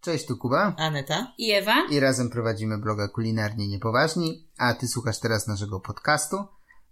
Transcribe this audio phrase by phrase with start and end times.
[0.00, 0.74] Cześć, tu Kuba.
[0.78, 1.32] Aneta.
[1.38, 1.86] I Ewa.
[1.90, 6.36] I razem prowadzimy bloga Kulinarnie Niepoważni, a ty słuchasz teraz naszego podcastu,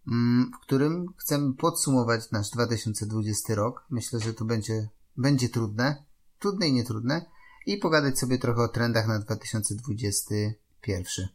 [0.08, 3.86] mm, w którym chcemy podsumować nasz 2020 rok.
[3.90, 6.04] Myślę, że to będzie, będzie trudne,
[6.38, 7.24] trudne i nietrudne
[7.66, 11.28] i pogadać sobie trochę o trendach na 2021.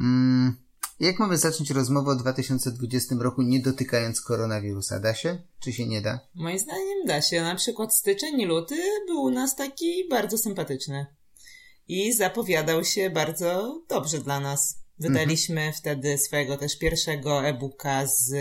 [0.00, 0.56] Mm,
[1.00, 5.00] jak mamy zacząć rozmowę o 2020 roku nie dotykając koronawirusa?
[5.00, 5.42] Da się?
[5.60, 6.20] Czy się nie da?
[6.34, 7.42] Moim zdaniem da się.
[7.42, 8.76] Na przykład styczeń i luty
[9.06, 11.06] był u nas taki bardzo sympatyczny.
[11.88, 14.78] I zapowiadał się bardzo dobrze dla nas.
[14.98, 15.72] Wydaliśmy mhm.
[15.72, 18.34] wtedy swojego też pierwszego e-booka z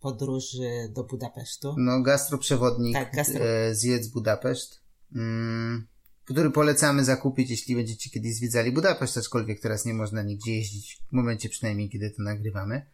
[0.00, 1.74] podróży do Budapesztu.
[1.78, 3.44] No, gastroprzewodnik tak, gastro...
[3.44, 4.80] E, zjedz Budapeszt.
[5.14, 5.88] Mm,
[6.30, 11.12] który polecamy zakupić, jeśli będziecie kiedyś zwiedzali Budapeszt, aczkolwiek teraz nie można nigdzie jeździć, w
[11.12, 12.86] momencie przynajmniej, kiedy to nagrywamy.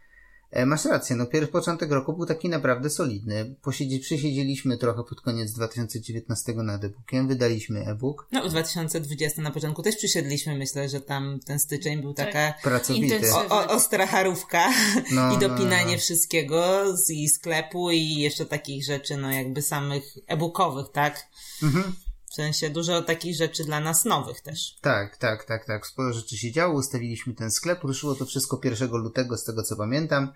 [0.50, 3.54] E, masz rację, no pierwszy początek roku był taki naprawdę solidny.
[3.62, 8.28] Posiedzi, przysiedzieliśmy trochę pod koniec 2019 nad e-bookiem, wydaliśmy e-book.
[8.32, 12.26] No w 2020 na początku też przysiedliśmy, myślę, że tam ten styczeń był tak.
[12.26, 13.34] taka Pracowity.
[13.34, 14.72] O, o, ostra harówka
[15.12, 15.98] no, i dopinanie no, no.
[15.98, 21.26] wszystkiego z, i sklepu i jeszcze takich rzeczy, no jakby samych e-bookowych, tak?
[21.62, 21.92] Mhm.
[22.36, 24.76] W sensie dużo takich rzeczy dla nas nowych też.
[24.80, 25.86] Tak, tak, tak, tak.
[25.86, 26.74] Sporo rzeczy się działo.
[26.74, 27.82] Ustawiliśmy ten sklep.
[27.82, 30.32] Ruszyło to wszystko 1 lutego, z tego co pamiętam,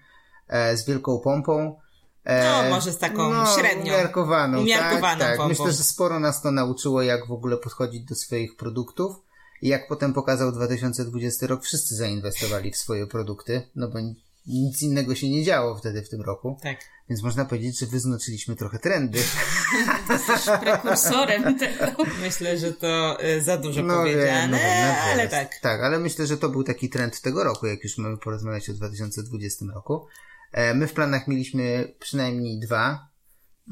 [0.49, 1.81] e, z wielką pompą.
[2.25, 3.95] E, no, może z taką no, średnią.
[3.95, 4.61] Umiarkowaną.
[4.61, 5.49] Umiarkowaną tak, tak.
[5.49, 9.17] Myślę, że sporo nas to nauczyło, jak w ogóle podchodzić do swoich produktów.
[9.63, 13.99] I jak potem pokazał 2020 rok, wszyscy zainwestowali w swoje produkty, no bo
[14.47, 16.59] nic innego się nie działo wtedy w tym roku.
[16.63, 16.79] Tak.
[17.09, 19.19] Więc można powiedzieć, że wyznaczyliśmy trochę trendy.
[20.11, 22.05] Jesteś prekursorem tego.
[22.21, 25.59] Myślę, że to y, za dużo no, powiedziane, no, no, ale tak.
[25.63, 28.73] Tak, ale myślę, że to był taki trend tego roku, jak już mamy porozmawiać o
[28.73, 30.07] 2020 roku.
[30.53, 33.09] E, my w planach mieliśmy przynajmniej dwa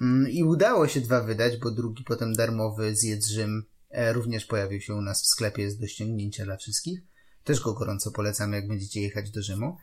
[0.01, 4.81] mm, i udało się dwa wydać, bo drugi potem darmowy Zjedz Rzym e, również pojawił
[4.81, 7.01] się u nas w sklepie, jest do ściągnięcia dla wszystkich.
[7.45, 9.77] Też go gorąco polecamy, jak będziecie jechać do Rzymu.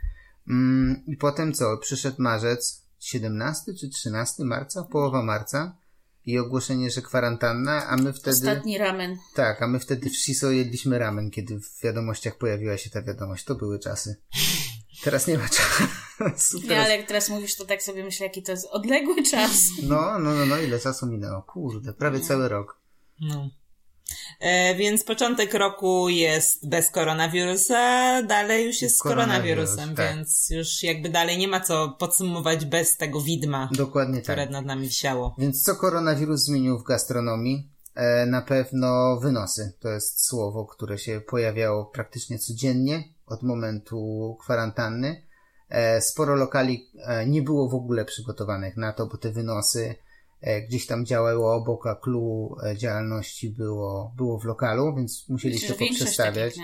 [0.49, 1.77] Mm, I potem co?
[1.77, 5.77] Przyszedł marzec, 17 czy 13 marca, połowa marca
[6.25, 8.37] i ogłoszenie, że kwarantanna, a my wtedy...
[8.37, 9.17] Ostatni ramen.
[9.33, 13.45] Tak, a my wtedy w Shiso jedliśmy ramen, kiedy w wiadomościach pojawiła się ta wiadomość.
[13.45, 14.15] To były czasy.
[15.03, 15.83] Teraz nie ma czasu.
[16.69, 19.67] Ja, ale jak teraz mówisz, to tak sobie myślę, jaki to jest odległy czas.
[19.83, 21.41] No, no, no, no, ile czasu minęło?
[21.41, 22.25] Kurde, prawie no.
[22.25, 22.79] cały rok.
[23.21, 23.49] No.
[24.39, 30.15] E, więc początek roku jest bez koronawirusa, dalej już jest z koronawirusem, tak.
[30.15, 34.49] więc już jakby dalej nie ma co podsumować bez tego widma, Dokładnie które tak.
[34.49, 35.35] nad nami wisiało.
[35.37, 37.75] Więc co koronawirus zmienił w gastronomii?
[37.95, 39.73] E, na pewno wynosy.
[39.79, 45.21] To jest słowo, które się pojawiało praktycznie codziennie od momentu kwarantanny.
[45.69, 49.95] E, sporo lokali e, nie było w ogóle przygotowanych na to, bo te wynosy
[50.67, 55.73] gdzieś tam działało obok, a clue e, działalności było, było w lokalu, więc musieli się
[55.73, 56.55] poprzestawiać.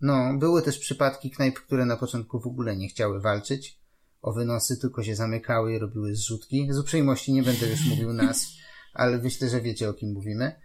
[0.00, 3.80] No, były też przypadki knajp, które na początku w ogóle nie chciały walczyć
[4.22, 6.68] o wynosy, tylko się zamykały i robiły zrzutki.
[6.70, 8.48] Z uprzejmości nie będę już mówił nazw,
[8.94, 10.60] ale myślę, że wiecie o kim mówimy.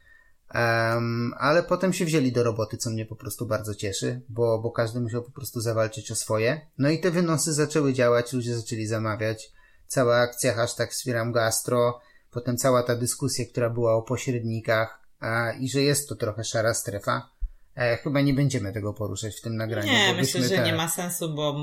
[0.53, 4.71] Um, ale potem się wzięli do roboty, co mnie po prostu bardzo cieszy, bo, bo
[4.71, 6.61] każdy musiał po prostu zawalczyć o swoje.
[6.77, 9.51] No i te wynosy zaczęły działać, ludzie zaczęli zamawiać.
[9.87, 11.99] Cała akcja hashtag wspieram gastro,
[12.35, 16.73] potem cała ta dyskusja, która była o pośrednikach a, i że jest to trochę szara
[16.73, 17.29] strefa.
[17.75, 19.91] E, chyba nie będziemy tego poruszać w tym nagraniu.
[19.91, 20.63] Nie, myślę, że te...
[20.63, 21.55] nie ma sensu, bo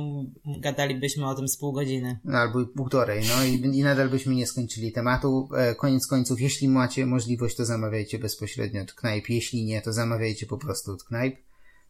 [0.60, 2.18] gadalibyśmy o tym z pół godziny.
[2.24, 5.48] No, albo półtorej, no i, i nadal byśmy nie skończyli tematu.
[5.56, 9.28] E, koniec końców, jeśli macie możliwość, to zamawiajcie bezpośrednio od knajp.
[9.28, 11.36] Jeśli nie, to zamawiajcie po prostu od knajp.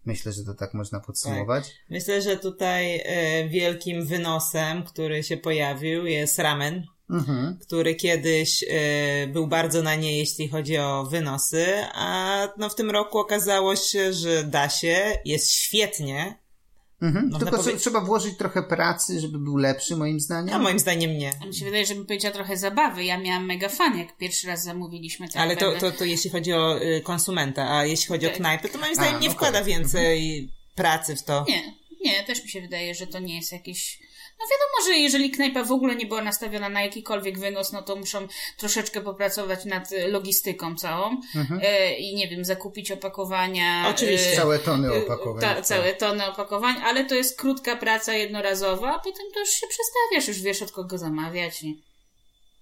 [0.04, 1.65] Myślę, że to tak można podsumować.
[1.65, 1.75] Tak.
[1.91, 7.58] Myślę, że tutaj e, wielkim wynosem, który się pojawił jest ramen mhm.
[7.62, 8.66] który kiedyś y,
[9.26, 14.12] był bardzo na nie, jeśli chodzi o wynosy, a no w tym roku okazało się,
[14.12, 16.42] że da się, jest świetnie.
[17.02, 17.30] Mhm.
[17.30, 17.76] Tylko powie...
[17.76, 20.54] trzeba włożyć trochę pracy, żeby był lepszy, moim zdaniem.
[20.54, 21.32] A moim zdaniem nie.
[21.42, 23.04] A mi się wydaje, żebym powiedziała trochę zabawy.
[23.04, 25.28] Ja miałam mega fan, jak pierwszy raz zamówiliśmy.
[25.28, 28.34] Tak Ale to, to, to jeśli chodzi o y, konsumenta, a jeśli chodzi tak.
[28.34, 29.36] o knajpę, to moim zdaniem a, nie okay.
[29.36, 30.59] wkłada więcej mhm.
[30.74, 31.44] pracy w to.
[31.48, 31.74] Nie,
[32.04, 33.98] nie, też mi się wydaje, że to nie jest jakieś
[34.38, 37.96] no wiadomo, że jeżeli knajpa w ogóle nie była nastawiona na jakikolwiek wynos, no to
[37.96, 41.60] muszą troszeczkę popracować nad e, logistyką całą mhm.
[41.64, 43.88] e, i nie wiem, zakupić opakowania.
[43.90, 44.32] Oczywiście.
[44.32, 45.40] E, całe tony e, opakowań.
[45.40, 45.64] Ta, tak.
[45.64, 50.28] całe tony opakowań, ale to jest krótka praca jednorazowa, a potem to już się przestawiasz,
[50.28, 51.62] już wiesz od kogo zamawiać.
[51.62, 51.91] I...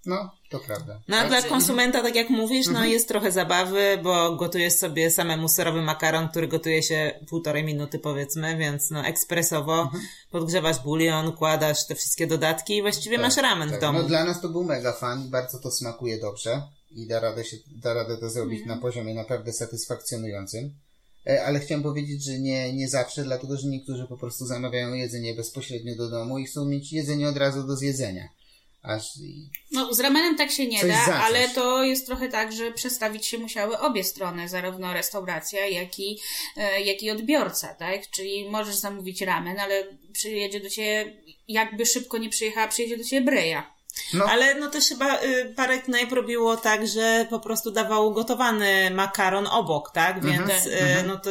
[0.06, 1.00] No, to prawda.
[1.08, 2.90] No a dla konsumenta, tak jak mówisz, no mhm.
[2.90, 8.56] jest trochę zabawy, bo gotujesz sobie samemu serowy makaron, który gotuje się półtorej minuty powiedzmy,
[8.56, 10.02] więc no ekspresowo mhm.
[10.30, 13.78] podgrzewasz bulion, kładasz te wszystkie dodatki i właściwie tak, masz ramen tak.
[13.78, 13.98] w domu.
[13.98, 16.62] No dla nas to był mega fan, bardzo to smakuje dobrze.
[16.90, 20.74] i da radę, się, da radę to zrobić na poziomie naprawdę satysfakcjonującym.
[21.26, 25.34] E, Ale chciałem powiedzieć, że nie, nie zawsze, dlatego że niektórzy po prostu zamawiają jedzenie
[25.34, 28.28] bezpośrednio do domu i chcą mieć jedzenie od razu do zjedzenia.
[29.72, 33.26] No, z ramenem tak się nie Coś da, ale to jest trochę tak, że przestawić
[33.26, 36.18] się musiały obie strony, zarówno restauracja, jak i,
[36.56, 38.10] e, jak i odbiorca, tak?
[38.10, 43.26] Czyli możesz zamówić ramen, ale przyjedzie do ciebie, jakby szybko nie przyjechała, przyjedzie do ciebie
[43.26, 43.79] breja.
[44.14, 44.24] No.
[44.24, 49.46] Ale no też chyba y, parę knajp robiło tak, że po prostu dawało gotowany makaron
[49.46, 50.24] obok, tak?
[50.24, 50.66] Więc Tak.
[50.66, 51.30] y, no to,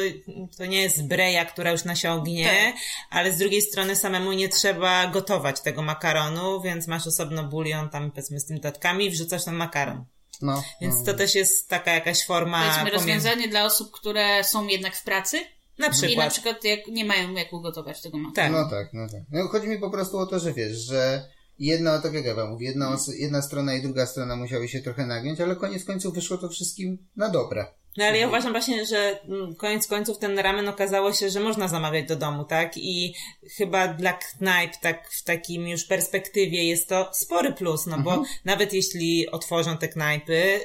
[0.57, 2.81] to nie jest breja, która już nasiągnie, Tak.
[3.09, 8.11] ale z drugiej strony samemu nie trzeba gotować tego makaronu, więc masz osobno bulion tam
[8.11, 10.05] powiedzmy z tymi dodatkami i wrzucasz ten makaron.
[10.41, 11.05] no, Więc no.
[11.05, 12.97] to też jest taka jakaś forma Powiedzmy pomiędzy...
[12.97, 15.37] rozwiązanie dla osób, które są jednak w pracy
[15.77, 16.33] Na i na przykład.
[16.33, 18.55] przykład jak nie mają jak ugotować tego makaronu.
[18.57, 18.63] Tak.
[18.71, 19.21] No tak, no tak.
[19.31, 21.29] No, chodzi mi po prostu o to, że wiesz, że
[21.59, 25.41] jedna, tak jak Ewa mówi, jedna, jedna strona i druga strona musiały się trochę nagiąć,
[25.41, 27.65] ale koniec końców wyszło to wszystkim na dobre.
[27.97, 31.67] No ale ja uważam właśnie, że mm, koniec końców ten ramen okazało się, że można
[31.67, 32.77] zamawiać do domu, tak?
[32.77, 33.13] I
[33.57, 38.73] chyba dla knajp, tak w takim już perspektywie jest to spory plus, no bo nawet
[38.73, 40.59] jeśli otworzą te knajpy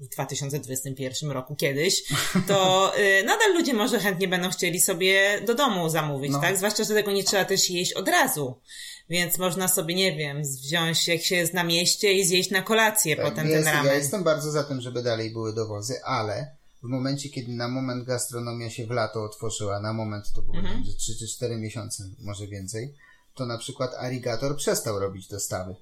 [0.00, 2.02] w 2021 roku kiedyś,
[2.48, 6.40] to y, nadal ludzie może chętnie będą chcieli sobie do domu zamówić, No.
[6.40, 6.56] tak?
[6.56, 8.60] Zwłaszcza, że tego nie trzeba też jeść od razu.
[9.08, 13.16] Więc można sobie, nie wiem, wziąć jak się jest na mieście i zjeść na kolację
[13.16, 13.92] potem Tak, jest, ten ramen.
[13.92, 18.04] Ja jestem bardzo za tym, żeby dalej były dowozy, ale w momencie, kiedy na moment
[18.06, 20.74] gastronomia się w lato otworzyła, na moment to było Mhm.
[20.76, 22.94] mm 3 czy 4 miesiące, może więcej,
[23.34, 25.74] to na przykład Arigator przestał robić dostawy.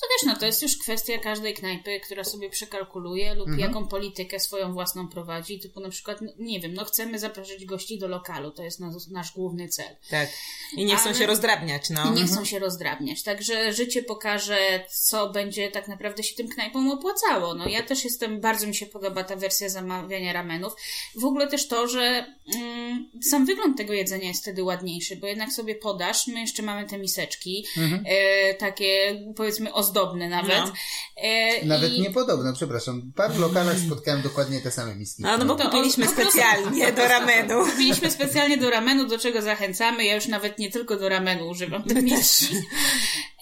[0.00, 3.60] To wiesz, no to jest już kwestia każdej knajpy, która sobie przekalkuluje lub Mhm.
[3.68, 5.60] jaką politykę swoją własną prowadzi.
[5.60, 9.08] Typu na przykład, no, nie wiem, no chcemy zapraszać gości do lokalu, to jest nas,
[9.08, 9.96] nasz główny cel.
[10.10, 10.28] Tak.
[10.76, 12.10] I nie chcą Ale- się rozdrabniać, no.
[12.10, 13.22] I nie chcą się rozdrabniać.
[13.22, 17.54] Także życie pokaże, co będzie tak naprawdę się tym knajpom opłacało.
[17.54, 20.72] No ja też jestem, bardzo mi się podoba ta wersja zamawiania ramenów.
[21.16, 22.26] W ogóle też to, że
[22.56, 26.86] mm, sam wygląd tego jedzenia jest wtedy ładniejszy, bo jednak sobie podasz, my jeszcze mamy
[26.88, 27.66] te miseczki,
[28.06, 30.58] e, takie powiedzmy ozdobne nawet.
[30.58, 30.72] No.
[31.16, 32.00] E, Nawet i...
[32.00, 33.00] niepodobne, przepraszam.
[33.00, 35.22] W paru lokalach spotkałem dokładnie te same miski.
[35.22, 37.64] No, no bo kupiliśmy specjalnie do ramenu.
[37.64, 40.04] Kupiliśmy specjalnie do ramenu, do czego zachęcamy.
[40.04, 42.56] Ja już nawet nie tylko do ramenu używam tych miski.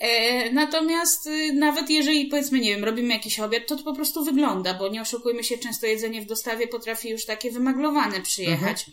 [0.01, 4.25] E, natomiast y, nawet jeżeli powiedzmy, nie wiem, robimy jakiś obiad, to to po prostu
[4.25, 8.87] wygląda, bo nie oszukujmy się, często jedzenie w dostawie potrafi już takie wymaglowane przyjechać.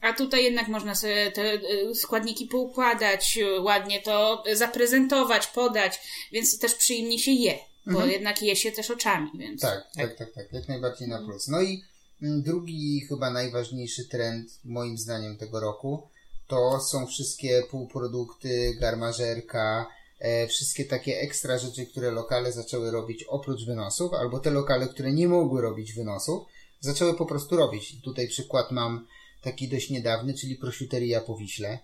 [0.00, 6.00] A tutaj jednak można sobie te y, składniki poukładać, y, ładnie to zaprezentować, podać,
[6.32, 9.60] więc też przyjemnie się je, bo jednak je się też oczami, więc.
[9.60, 11.48] Tak, tak, tak, tak, jak najbardziej na plus.
[11.48, 11.82] No i
[12.22, 16.08] mm, drugi, chyba najważniejszy trend, moim zdaniem, tego roku,
[16.46, 19.86] to są wszystkie półprodukty, garmażerka,
[20.18, 25.12] e, wszystkie takie ekstra rzeczy, które lokale zaczęły robić oprócz wynosów, albo te lokale, które
[25.12, 26.46] nie mogły robić wynosów,
[26.80, 28.00] zaczęły po prostu robić.
[28.02, 29.06] Tutaj przykład mam
[29.42, 31.78] taki dość niedawny, czyli prosciuteria po Wiśle,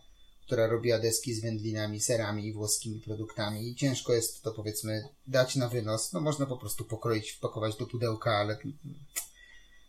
[0.51, 5.57] która robiła deski z wędlinami, serami i włoskimi produktami i ciężko jest to powiedzmy dać
[5.57, 6.13] na wynos.
[6.13, 8.59] No można po prostu pokroić, wpakować do pudełka, ale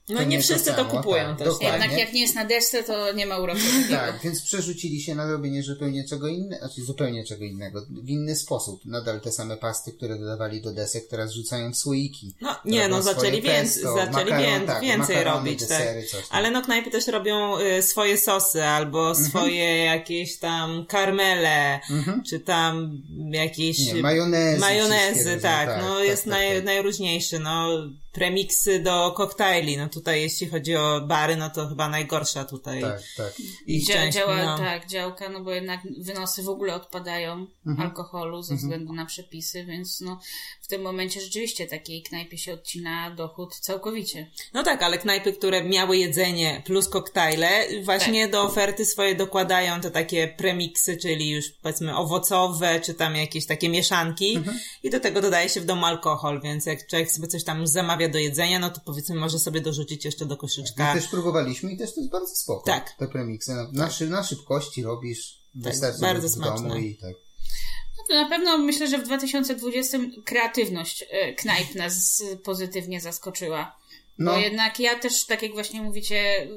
[0.09, 1.47] No To nie nie to wszyscy to samo, kupują tak, też.
[1.47, 1.67] dokładnie.
[1.79, 3.59] Jednak jak nie jest na desce, to nie ma uroku.
[3.91, 8.35] tak, więc przerzucili się na robienie zupełnie czego innego, znaczy zupełnie czego innego, w inny
[8.35, 8.85] sposób.
[8.85, 12.35] Nadal te same pasty, które dodawali do desek, teraz rzucają w słoiki.
[12.41, 15.67] No nie, no zaczęli, więcej, pesto, zaczęli makaron- wię- tak, więcej makarony, robić, tak.
[15.69, 16.21] desery, tam.
[16.29, 19.25] Ale no knajpy też robią y, swoje sosy albo Mhm.
[19.29, 21.79] swoje jakieś tam karmele,
[22.29, 24.59] czy tam jakieś Nie, majonezy.
[24.59, 26.65] majonezy, tak, różne, no tak, jest tak, naj, tak.
[26.65, 27.67] najróżniejszy, no
[28.13, 33.01] premiksy do koktajli, no tutaj jeśli chodzi o bary, no to chyba najgorsza tutaj Tak,
[33.17, 33.33] tak.
[33.67, 34.57] ich Dzia, część, działa, no.
[34.57, 37.87] tak, działka, no bo jednak wynosy w ogóle odpadają Mhm.
[37.89, 40.19] alkoholu ze względu na przepisy, więc no
[40.61, 44.31] w tym momencie rzeczywiście takiej knajpie się odcina dochód całkowicie.
[44.53, 47.49] No tak, ale knajpy, które miały jedzenie plus koktajle,
[47.83, 48.31] właśnie Tak.
[48.31, 53.69] do oferty swoje dokładają te takie premiksy, czyli już powiedzmy owocowe, czy tam jakieś takie
[53.69, 54.59] mieszanki Mhm.
[54.83, 58.09] i do tego dodaje się w domu alkohol, więc jak człowiek sobie coś tam zamawia
[58.09, 60.93] do jedzenia, no to powiedzmy może sobie dorzucić jeszcze do My koszyczka.
[60.93, 62.65] też próbowaliśmy i też to jest bardzo spoko.
[62.65, 62.91] Tak.
[62.99, 63.51] Te premiksy.
[63.53, 67.30] Na, na, na szybkości robisz, wystarczy bardzo w domu i tak.
[68.11, 73.75] To na pewno myślę, że w 2020 kreatywność e, knajp nas pozytywnie zaskoczyła.
[74.19, 74.31] No.
[74.31, 76.47] Bo jednak ja też, tak jak właśnie mówicie,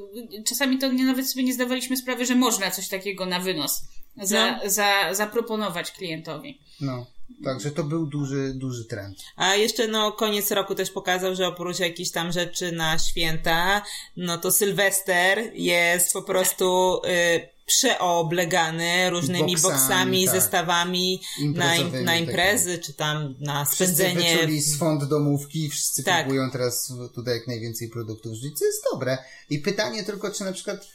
[0.45, 3.81] czasami to nie, nawet sobie nie zdawaliśmy sprawy, że można coś takiego na wynos
[4.21, 4.69] za, No.
[4.69, 6.59] za, zaproponować klientowi.
[6.81, 7.05] No.
[7.43, 9.17] Także to był duży, duży trend.
[9.35, 13.81] A jeszcze no koniec roku też pokazał, że oprócz jakichś tam rzeczy na święta,
[14.17, 20.35] no to Sylwester jest po prostu y, przeoblegany różnymi Boksami, boksami, tak.
[20.35, 21.21] zestawami
[21.53, 24.35] na, im, na imprezy, czy tam na Wszyscy spędzenie.
[24.35, 26.25] wyczuli z fond domówki, wszyscy Tak.
[26.25, 29.17] próbują teraz tutaj jak najwięcej produktów żyć, co jest dobre.
[29.49, 30.87] I pytanie tylko, czy na przykład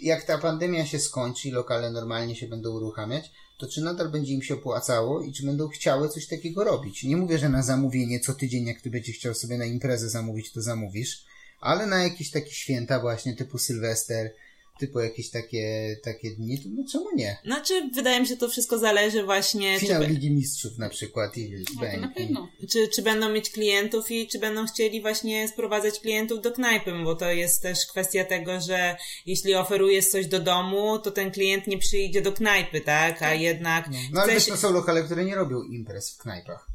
[0.00, 4.32] jak ta pandemia się skończy i lokale normalnie się będą uruchamiać, to czy nadal będzie
[4.32, 7.04] im się opłacało i czy będą chciały coś takiego robić.
[7.04, 10.52] Nie mówię, że na zamówienie co tydzień, jak ty będziesz chciał sobie na imprezę zamówić,
[10.52, 11.24] to zamówisz,
[11.60, 14.30] ale na jakieś takie święta właśnie typu Sylwester,
[14.78, 17.36] typu jakieś takie, takie dni, to no czemu nie?
[17.44, 21.36] Znaczy, wydaje mi się, to wszystko zależy właśnie, czy, Finał be- Ligi Mistrzów na przykład
[21.36, 22.48] i No na pewno.
[22.70, 27.14] czy, czy będą mieć klientów i czy będą chcieli właśnie sprowadzać klientów do knajpy, bo
[27.14, 31.78] to jest też kwestia tego, że jeśli oferujesz coś do domu, to ten klient nie
[31.78, 33.22] przyjdzie do knajpy, tak?
[33.22, 36.18] A jednak No ale chce wiesz, się- to są lokale, które nie robią imprez w
[36.18, 36.67] knajpach.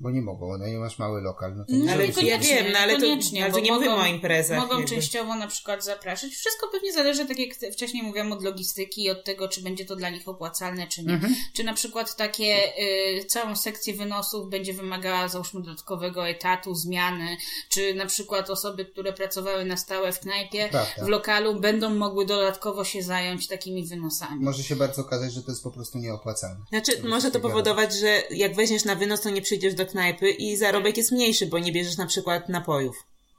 [0.00, 2.38] Bo nie mogą, no nie masz mały lokal, no to nie No, Ale zrobisz ja
[2.38, 3.06] wiem, no ale to-
[3.42, 4.94] ale to nie mówimy o imprezach, Mogą jakby.
[4.94, 6.30] częściowo na przykład zapraszać.
[6.32, 9.96] Wszystko pewnie zależy, tak jak wcześniej mówiłam, od logistyki i od tego, czy będzie to
[9.96, 11.14] dla nich opłacalne, czy nie.
[11.14, 11.34] Mhm.
[11.52, 12.72] Czy na przykład takie,
[13.20, 17.36] y, całą sekcję wynosów będzie wymagała, załóżmy, dodatkowego etatu, zmiany,
[17.68, 21.04] czy na przykład osoby, które pracowały na stałe w knajpie, Prawda.
[21.04, 24.44] w lokalu, będą mogły dodatkowo się zająć takimi wynosami.
[24.44, 26.60] Może się bardzo okazać, że to jest po prostu nieopłacalne.
[26.68, 30.30] Znaczy, To może to powodować, że jak weźmiesz na wynos, to nie przyjdziesz do knajpy
[30.30, 32.96] i zarobek jest mniejszy, bo nie bierzesz na przykład napojów.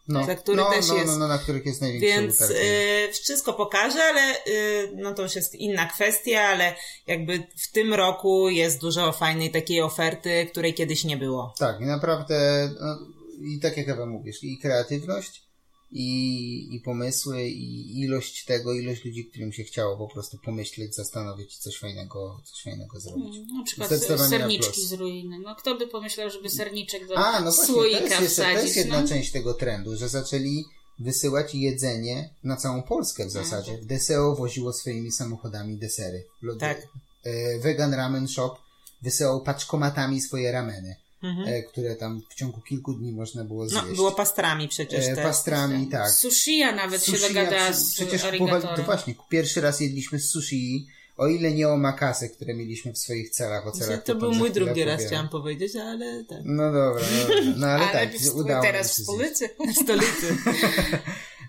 [0.10, 1.08] No, Za który no, też no, jest.
[1.08, 5.36] No, no, na których jest największe Więc y, wszystko pokaże, ale y, no to już
[5.36, 6.76] jest inna kwestia, ale
[7.08, 11.54] jakby w tym roku jest dużo fajnej takiej oferty, której kiedyś nie było.
[11.60, 12.98] Tak, i naprawdę, no,
[13.42, 15.49] i tak jak Ewa mówisz, i kreatywność,
[15.92, 21.56] i, i pomysły, i ilość tego, ilość ludzi, którym się chciało po prostu pomyśleć, zastanowić
[21.56, 23.36] i coś fajnego, coś fajnego zrobić.
[23.38, 23.90] Mm, Na przykład
[24.30, 24.86] serniczki plus.
[24.86, 25.40] z ruiny.
[25.40, 28.56] No kto by pomyślał, żeby serniczek do A, no właśnie, to jest, wsadzić?
[28.56, 29.08] to jest jedna no?
[29.08, 30.66] część tego trendu, że zaczęli
[31.00, 33.78] wysyłać jedzenie na całą Polskę w zasadzie.
[33.78, 36.24] DSEO woziło swoimi samochodami desery.
[36.44, 36.88] Lo- Tak.
[37.24, 38.56] e, Vegan Ramen Shop
[39.02, 41.48] wysyłał paczkomatami swoje rameny, Mhm.
[41.48, 43.96] e, które tam w ciągu kilku dni można było No, zjeść.
[43.96, 45.24] było pastrami przecież e, te.
[45.24, 46.10] pastrami, tak.
[46.12, 51.52] Sushiya nawet się dogadała z przecież kupowali, to właśnie, pierwszy raz jedliśmy sushi, o ile
[51.52, 55.08] nie omakase, które mieliśmy w swoich celach, o celach To był mój drugi raz, powiem.
[55.10, 56.38] chciałam powiedzieć, ale tak.
[56.46, 57.54] No dobra, no, dobra.
[57.58, 59.50] no ale, Ale tak, w- udało teraz się w stolicy.
[59.76, 60.38] W stolicy.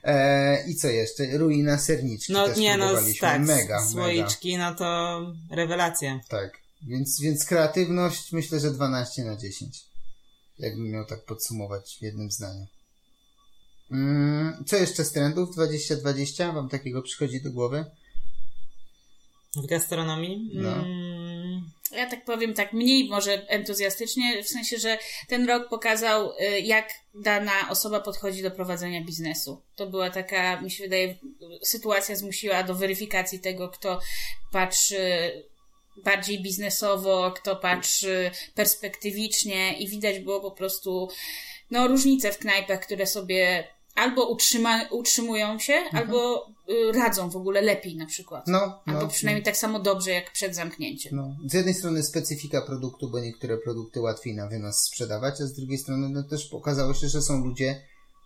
[0.05, 1.39] E, I co jeszcze?
[1.39, 3.87] Ruina serniczki No też nie, no tak, mega, mega.
[3.87, 6.21] słoiczki, no to rewelacja.
[6.29, 6.60] Tak.
[6.83, 9.85] Więc, więc kreatywność myślę, że 12 na 10.
[10.59, 12.67] Jakbym miał tak podsumować w jednym zdaniu.
[13.91, 16.53] Mm, co jeszcze z trendów 2020?
[16.53, 17.85] Wam takiego przychodzi do głowy?
[19.57, 20.51] W gastronomii?
[20.55, 20.73] No.
[20.73, 26.61] Mm, Ja tak powiem tak mniej może entuzjastycznie, w sensie, że ten rok pokazał, y,
[26.61, 29.63] jak dana osoba podchodzi do prowadzenia biznesu.
[29.77, 31.19] To była taka, mi się wydaje,
[31.63, 34.01] sytuacja zmusiła do weryfikacji tego, kto
[34.53, 35.33] patrzy
[36.05, 41.09] bardziej biznesowo, kto patrzy perspektywicznie i widać było po prostu
[41.71, 47.63] no, różnice w knajpach, które sobie albo utrzyma, utrzymują się, albo y, radzą w ogóle
[47.63, 48.49] lepiej na przykład.
[48.49, 48.69] Mhm.
[48.69, 51.17] No, Albo no, przynajmniej tak samo dobrze jak przed zamknięciem.
[51.17, 55.55] No, z jednej strony specyfika produktu, bo niektóre produkty łatwiej na wynos sprzedawać, a z
[55.55, 57.83] drugiej strony no, też pokazało się, że są ludzie,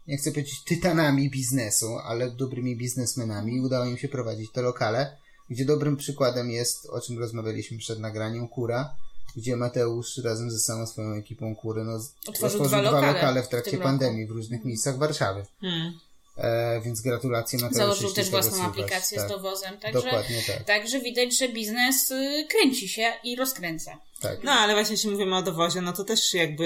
[0.07, 5.17] nie chcę powiedzieć tytanami biznesu, ale dobrymi biznesmenami udało im się prowadzić te lokale,
[5.51, 8.95] gdzie dobrym przykładem jest, o czym rozmawialiśmy przed nagraniem, Kura,
[9.37, 13.49] gdzie Mateusz razem ze całą swoją ekipą Kury no, Otworzył otworzył dwa lokale w w
[13.49, 13.83] trakcie roku.
[13.83, 15.47] pandemii w różnych miejscach Warszawy.
[15.61, 15.93] hmm.
[16.37, 17.77] E, więc gratulacje Mateusz.
[17.77, 18.71] Założył jeśli też własną słuchasz.
[18.71, 20.65] aplikację tak, z dowozem, także, Dokładnie tak.
[20.65, 23.99] także widać, że biznes y, kręci się i rozkręca.
[24.21, 24.45] tak.
[24.45, 26.65] No, ale właśnie jeśli mówimy o dowozie, no to też jakby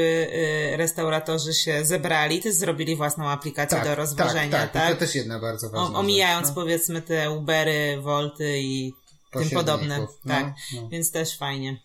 [0.73, 4.73] y, restauratorzy się zebrali, też zrobili własną aplikację do rozwożenia, tak, tak?
[4.73, 4.93] tak.
[4.93, 6.63] To też jedna bardzo ważna O, omijając rzecz, no.
[6.63, 8.93] powiedzmy te Ubery, Wolty i
[9.33, 9.99] tym podobne.
[9.99, 10.89] No, tak, no.
[10.89, 11.81] więc też fajnie.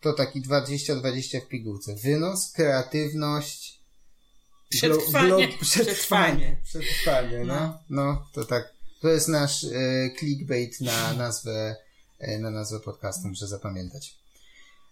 [0.00, 1.94] To taki 20-20 w pigułce.
[1.94, 3.65] Wynos, kreatywność.
[4.68, 5.48] Przetrwanie.
[5.48, 6.56] glo- przetrwanie.
[6.64, 7.54] Przetrwanie, no.
[7.54, 7.78] No.
[7.90, 8.26] no.
[8.32, 8.76] to tak.
[9.00, 11.76] To jest nasz e, clickbait na nazwę,
[12.18, 14.14] e, na nazwę podcastu, muszę zapamiętać.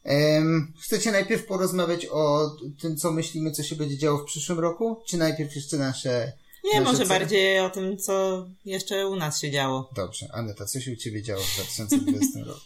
[0.04, 5.02] Em, chcecie najpierw porozmawiać o tym, co myślimy, co się będzie działo w przyszłym roku?
[5.06, 6.32] Czy najpierw jeszcze nasze...
[6.64, 7.20] Nie, nasze może cele?
[7.20, 9.90] bardziej o tym, co jeszcze u nas się działo.
[9.96, 12.60] Dobrze, Aneta, co się u Ciebie działo w 2020 roku?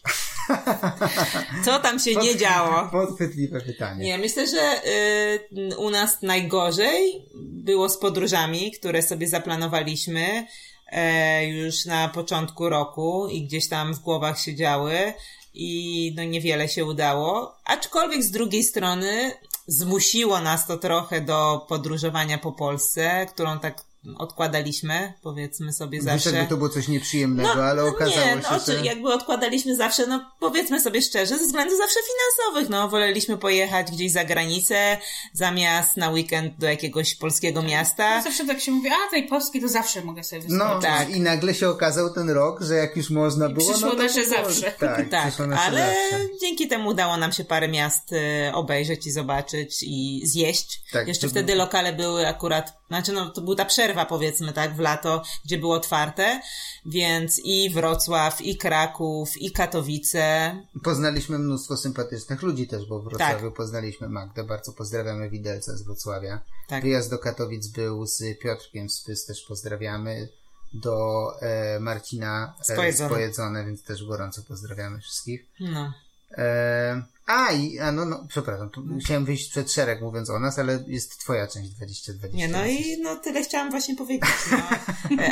[1.64, 2.88] Co tam się nie działo?
[2.92, 4.04] Podchwytliwe pytanie.
[4.04, 4.80] Nie, myślę, że
[5.72, 7.28] y, u nas najgorzej
[7.68, 10.46] było z podróżami, które sobie zaplanowaliśmy
[10.92, 15.12] e, już na początku roku i gdzieś tam w głowach się działy
[15.54, 17.56] i no niewiele się udało.
[17.64, 19.32] Aczkolwiek z drugiej strony
[19.66, 23.87] zmusiło nas to trochę do podróżowania po Polsce, którą tak
[24.18, 26.30] odkładaliśmy, powiedzmy sobie Wiesz, zawsze.
[26.30, 28.64] jakby to było coś nieprzyjemnego, No, ale no okazało nie, się, no, że...
[28.80, 33.90] czy jakby odkładaliśmy zawsze, no powiedzmy sobie szczerze, ze względów zawsze finansowych, no woleliśmy pojechać
[33.90, 34.96] gdzieś za granicę,
[35.32, 38.22] zamiast na weekend do jakiegoś polskiego miasta.
[38.22, 40.82] Zawsze tak się mówi, a tej Polski to zawsze mogę sobie No wyskoczyć.
[40.90, 41.10] Tak.
[41.10, 44.22] i nagle się okazał ten rok, że jak już można było, przyszło no to nasze
[44.22, 44.72] było- zawsze.
[44.80, 45.56] Tak, Tak, ale
[46.10, 46.26] zawsze.
[46.40, 48.18] dzięki temu udało nam się parę miast y,
[48.54, 50.82] obejrzeć i zobaczyć i zjeść.
[50.92, 54.74] Tak, Jeszcze wtedy było- lokale były akurat, znaczy no to była ta przerwa powiedzmy, tak,
[54.74, 56.40] w lato, gdzie było otwarte,
[56.86, 60.56] więc i Wrocław, i Kraków, i Katowice.
[60.84, 63.56] Poznaliśmy mnóstwo sympatycznych ludzi też, bo w Wrocławiu Tak.
[63.56, 66.40] poznaliśmy Magdę, bardzo pozdrawiamy Widelca z Wrocławia.
[66.68, 66.82] Tak.
[66.82, 70.28] Wyjazd do Katowic był z Piotrkiem z Fys, też pozdrawiamy.
[70.72, 73.10] Do e, Marcina e, Spojedzone.
[73.10, 75.46] Spojedzone, więc też gorąco pozdrawiamy wszystkich.
[75.60, 75.92] No.
[76.38, 80.58] E, a, i, a no, no, przepraszam, tu chciałem wyjść przed szereg mówiąc o nas,
[80.58, 82.36] ale jest twoja część 2020.
[82.38, 84.30] Nie, no i no tyle chciałam właśnie powiedzieć.
[84.50, 84.58] No.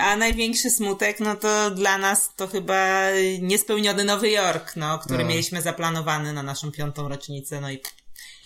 [0.02, 3.06] A największy smutek, no to dla nas to chyba
[3.42, 5.28] niespełniony Nowy Jork, no, który No.
[5.30, 7.80] mieliśmy zaplanowany na naszą piątą rocznicę, no i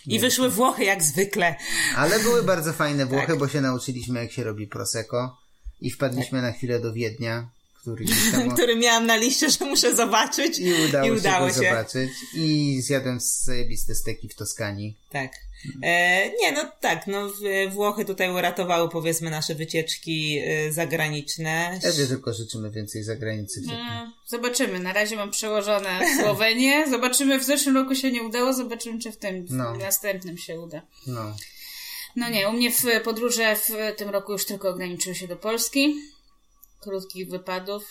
[0.07, 1.55] i wyszły Włochy jak zwykle.
[1.95, 3.37] Ale były bardzo fajne Włochy, Tak.
[3.39, 5.37] bo się nauczyliśmy jak się robi Prosecco
[5.81, 7.49] i wpadliśmy na chwilę do Wiednia,
[7.81, 8.51] który tam...
[8.53, 10.59] który miałam na liście, że muszę zobaczyć.
[10.59, 11.61] I udało, I udało się, się.
[11.69, 12.11] zobaczyć.
[12.35, 14.97] I zjadłem zajebiste steki w Toskanii.
[15.09, 15.31] Tak.
[15.83, 17.29] E, nie, no tak, no
[17.69, 21.79] Włochy tutaj uratowały powiedzmy nasze wycieczki e, zagraniczne.
[21.83, 23.61] Ewie tylko życzymy więcej zagranicy.
[23.65, 24.79] No, zobaczymy.
[24.79, 26.85] Na razie mam przełożone Słowenię.
[26.91, 28.53] Zobaczymy, w zeszłym roku się nie udało.
[28.53, 29.77] Zobaczymy, czy w tym w No.
[29.77, 30.81] następnym się uda.
[31.07, 31.35] No.
[32.15, 35.95] No nie, u mnie w podróże w tym roku już tylko ograniczyły się do Polski.
[36.81, 37.83] Krótkich wypadów.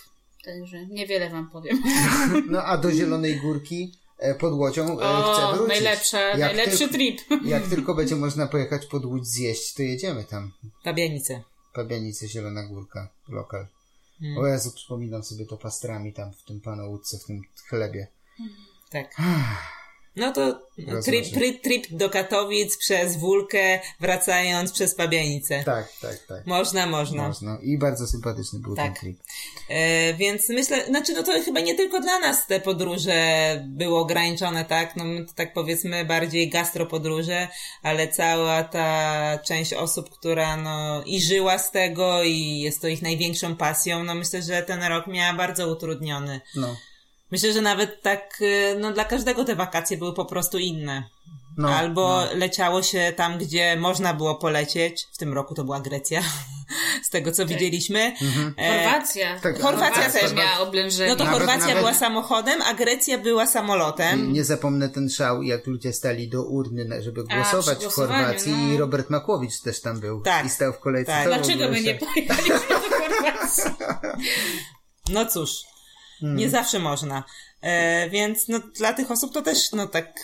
[0.44, 1.82] Także niewiele wam powiem.
[2.50, 5.68] no a do Zielonej Górki e, pod Łodzią e, chcę O, wrócić.
[5.68, 7.20] najlepsza, Jak najlepszy tylko- trip.
[7.44, 10.52] Jak tylko będzie można pojechać pod Łódź zjeść, to jedziemy tam.
[10.85, 11.42] Pabianice.
[11.75, 13.66] Pabianice, Zielona Górka, lokal.
[14.20, 14.38] Hmm.
[14.38, 18.06] O Jezu, przypominam sobie to pastrami tam w tym panu łódce, w tym chlebie.
[18.90, 19.14] Tak.
[20.16, 20.60] No to
[21.04, 25.64] trip, trip, trip do Katowic przez Wólkę, wracając przez Pabianice.
[25.64, 26.46] Tak, tak, tak.
[26.46, 27.28] Można, można.
[27.28, 27.58] Można.
[27.62, 28.98] I bardzo sympatyczny był ten Tak.
[29.00, 29.18] klip.
[29.68, 33.14] E, więc myślę, znaczy no to chyba nie tylko dla nas te podróże
[33.66, 34.96] były ograniczone, tak?
[34.96, 37.49] No tak powiedzmy bardziej gastropodróże,
[37.82, 43.02] ale cała ta część osób, która no i żyła z tego i jest to ich
[43.02, 46.40] największą pasją, no myślę, że ten rok miała bardzo utrudniony.
[46.56, 46.76] No.
[47.30, 51.04] Myślę, że nawet tak, e, no dla każdego te wakacje były po prostu inne.
[51.58, 52.38] No, Albo no.
[52.38, 55.06] leciało się tam, gdzie można było polecieć.
[55.12, 56.23] W tym roku to była Grecja,
[57.06, 58.12] z tego co widzieliśmy.
[58.58, 59.40] E, Chorwacja.
[59.40, 61.10] Tak, Chorwacja Chorwacja też miała oblężenie.
[61.10, 64.32] no to Nawet- Chorwacja nawet- była samochodem, a Grecja była samolotem.
[64.32, 68.52] Nie zapomnę ten szał, jak ludzie stali do urny, żeby A, głosować przy w Chorwacji
[68.52, 68.75] no.
[68.75, 70.21] i Robert Makłowicz też tam był.
[70.23, 70.47] Tak.
[70.47, 71.12] I stał w kolejce.
[71.12, 71.26] Tak.
[71.26, 73.71] Dlaczego my nie pojechaliśmy do Chorwacji?
[75.12, 75.50] No cóż,
[76.21, 76.39] Hmm.
[76.39, 77.25] nie zawsze można.
[77.63, 80.15] E, więc no, dla tych osób to też no tak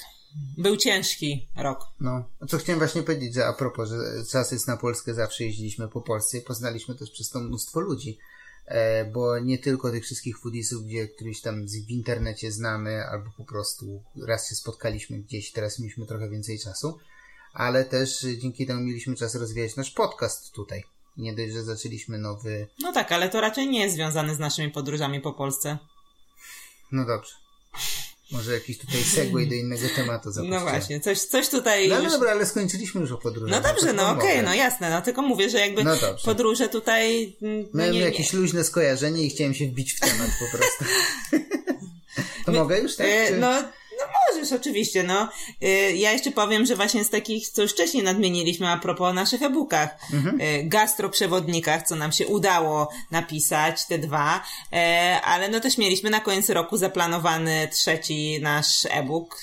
[0.59, 1.81] był ciężki rok.
[2.01, 3.97] No, co chciałem właśnie powiedzieć, że a propos, że
[4.31, 8.19] czas jest na Polskę, zawsze jeździliśmy po Polsce i poznaliśmy też przez to mnóstwo ludzi.
[8.67, 13.45] E, bo nie tylko tych wszystkich foodiesów, gdzie któryś tam w internecie znamy, albo po
[13.45, 16.99] prostu raz się spotkaliśmy gdzieś, teraz mieliśmy trochę więcej czasu,
[17.53, 20.85] ale też e, dzięki temu mieliśmy czas rozwijać nasz podcast tutaj.
[21.17, 22.67] Nie dość, że zaczęliśmy nowy.
[22.83, 25.79] No tak, ale to raczej nie jest związane z naszymi podróżami po Polsce.
[26.93, 27.33] No dobrze.
[28.33, 30.63] Może jakiś tutaj segway do innego tematu No zapuściłem.
[30.63, 32.13] właśnie, coś, coś tutaj No już...
[32.13, 33.51] dobra, ale skończyliśmy już o podróży.
[33.51, 35.91] No dobrze, no okej, no jasne, no tylko mówię, że jakby No
[36.25, 37.37] podróże tutaj...
[37.43, 40.85] mm, No Miałem nie, jakieś luźne skojarzenie i chciałem się wbić w temat po prostu.
[42.47, 43.07] to mogę już tak?
[43.07, 43.63] E, Czy- No,
[43.99, 44.05] no
[44.37, 45.29] możesz, oczywiście, no.
[45.63, 49.43] E, Ja jeszcze powiem, że właśnie z takich, co już wcześniej nadmieniliśmy a propos naszych
[49.43, 50.39] e-bookach, Mhm.
[50.41, 56.21] e, gastroprzewodnikach, co nam się udało napisać, te dwa, e, ale no też mieliśmy na
[56.21, 59.41] koniec roku zaplanowany trzeci nasz e-book,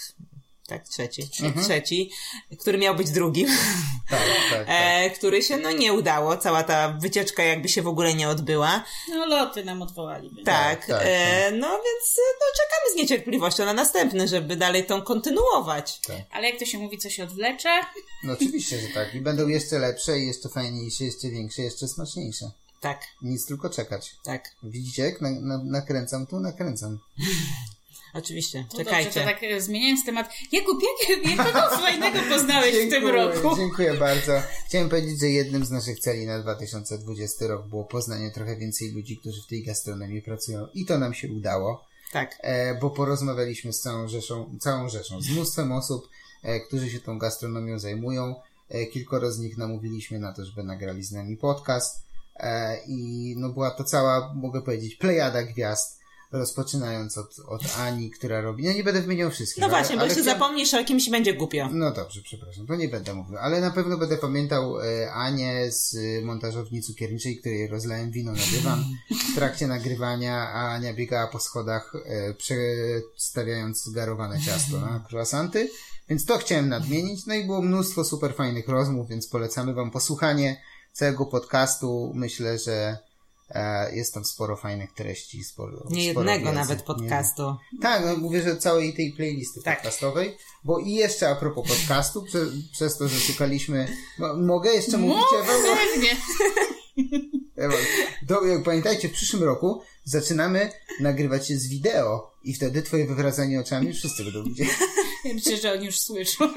[0.74, 1.30] tak, trzeci,
[1.64, 2.12] trzeci,
[2.60, 3.48] który miał być drugim,
[4.10, 4.66] Tak, tak, tak.
[4.70, 8.84] e, który się no nie udało, cała ta wycieczka jakby się w ogóle nie odbyła.
[9.10, 10.30] No loty nam odwołali.
[10.46, 16.00] Tak, tak, e, no więc no, czekamy z niecierpliwością na następny, żeby dalej tą kontynuować.
[16.32, 17.70] Ale jak to się mówi, co się odwlecze?
[18.24, 19.16] No oczywiście, że tak.
[19.16, 22.52] I będą jeszcze lepsze, i jeszcze fajniejsze, jeszcze większe, jeszcze smaczniejsze.
[22.82, 24.12] Tak, Nic tylko czekać.
[24.24, 27.00] tak, Widzicie, jak na, na, nakręcam tu, nakręcam.
[28.14, 28.66] Oczywiście.
[28.72, 29.04] No Czekajcie.
[29.06, 30.30] Dobrze, to tak e, zmieniając temat.
[30.52, 33.56] Jakub, jak, jak kogo fajnego poznałeś w tym roku?
[33.58, 34.32] Dziękuję bardzo.
[34.68, 39.18] Chciałem powiedzieć, że jednym z naszych celi na 2020 rok było poznanie trochę więcej ludzi,
[39.18, 40.68] którzy w tej gastronomii pracują.
[40.74, 41.86] I to nam się udało.
[42.12, 46.10] Tak, e, bo porozmawialiśmy z całą rzeszą, całą rzeszą, z mnóstwem osób,
[46.44, 48.36] e, którzy się tą gastronomią zajmują.
[48.70, 52.06] E, kilkoro z nich namówiliśmy na to, żeby nagrali z nami podcast.
[52.36, 56.03] E, I no była to cała, mogę powiedzieć, plejada gwiazd
[56.34, 58.64] rozpoczynając od, od Ani, która robi.
[58.64, 59.62] No nie będę wymieniał wszystkich.
[59.62, 61.70] No właśnie, ale, bo ale jeszcze zapomnisz o kimś będzie głupio.
[61.72, 65.96] No dobrze, przepraszam, to nie będę mówił, ale na pewno będę pamiętał e, Anię z
[65.96, 68.84] e, montażowni cukierniczej, której rozlałem wino na dywan
[69.32, 75.70] w trakcie nagrywania, a Ania biegała po schodach e, przestawiając garowane ciasto na croissanty.
[76.10, 77.26] Więc to chciałem nadmienić.
[77.26, 80.62] No i było mnóstwo super fajnych rozmów, więc polecamy Wam posłuchanie
[80.94, 82.12] całego podcastu.
[82.16, 82.98] Myślę, że
[83.94, 85.44] jest tam sporo fajnych treści.
[85.44, 86.62] Sporo, Nie sporo jednego wiedzy.
[86.62, 87.56] nawet podcastu.
[87.74, 89.78] Nie, tak, no mówię, że całej tej playlisty Tak.
[89.78, 90.38] podcastowej.
[90.64, 92.40] Bo i jeszcze a propos podcastu, prze,
[92.72, 93.88] przez to, że szukaliśmy.
[94.20, 95.54] Mo, mogę jeszcze mówić, Ewa?
[95.54, 96.10] Bo- Pewnie.
[98.28, 103.60] Do, jak pamiętajcie, w przyszłym roku zaczynamy nagrywać się z wideo i wtedy twoje wywracanie
[103.60, 104.70] oczami wszyscy będą widzieć.
[105.26, 106.54] Ja myślę, że oni już słyszą.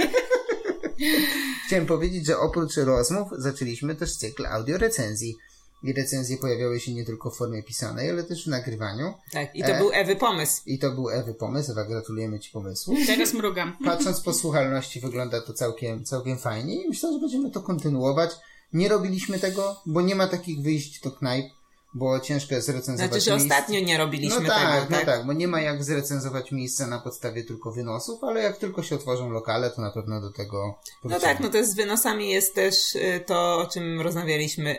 [1.66, 5.36] Chciałem powiedzieć, że oprócz rozmów zaczęliśmy też cykl audio recenzji.
[5.82, 9.14] I recenzje pojawiały się nie tylko w formie pisanej, ale też w nagrywaniu.
[9.32, 9.78] Tak, i to E?
[9.78, 10.62] był Ewy pomysł.
[10.66, 11.72] I to był Ewy pomysł.
[11.72, 12.94] Ewa, gratulujemy Ci pomysłu.
[13.06, 13.76] Teraz mrugam.
[13.84, 18.30] Patrząc po słuchalności wygląda to całkiem, całkiem fajnie i myślę, że będziemy to kontynuować.
[18.72, 21.46] Nie robiliśmy tego, bo nie ma takich wyjść do knajp,
[21.94, 23.54] bo ciężko jest recenzować Znaczy, że miejsce.
[23.54, 25.06] ostatnio nie robiliśmy no tak, tego, no tak?
[25.06, 28.94] tak, bo nie ma jak zrecenzować miejsca na podstawie tylko wynosów, ale jak tylko się
[28.94, 30.66] otworzą lokale, to na pewno do tego
[31.04, 31.20] No wrócimy.
[31.20, 34.76] tak, no to z wynosami jest też y, to, o czym rozmawialiśmy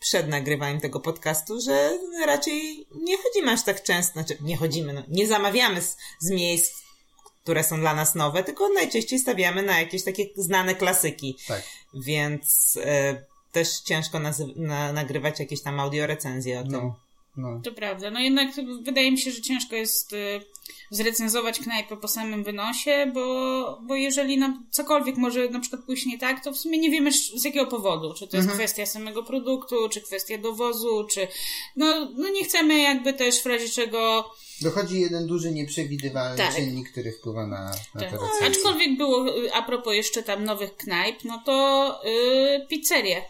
[0.00, 5.02] przed nagrywaniem tego podcastu, że raczej nie chodzimy aż tak często, znaczy nie chodzimy, no,
[5.08, 6.82] nie zamawiamy z, z miejsc,
[7.42, 11.62] które są dla nas nowe, tylko najczęściej stawiamy na jakieś takie znane klasyki, Tak.
[11.94, 14.18] więc y, też ciężko
[14.56, 16.72] na, nagrywać jakieś tam audio recenzje o tym.
[16.72, 17.00] No,
[17.36, 17.60] no.
[17.64, 18.10] To prawda.
[18.10, 18.48] No jednak
[18.82, 20.40] wydaje mi się, że ciężko jest y,
[20.90, 26.18] zrecenzować knajpę po samym wynosie, bo, bo jeżeli nam cokolwiek może na przykład pójść nie
[26.18, 28.14] tak, to w sumie nie wiemy z jakiego powodu.
[28.14, 31.28] Czy to jest kwestia samego produktu, czy kwestia dowozu, czy...
[31.76, 34.30] No, no nie chcemy jakby też w razie czego...
[34.62, 36.54] Dochodzi jeden duży, nieprzewidywalny Tak.
[36.54, 38.10] czynnik, który wpływa na, na Tak.
[38.10, 38.46] te recenzje.
[38.46, 43.22] Aczkolwiek było, y, a propos jeszcze tam nowych knajp, no to y, pizzerie.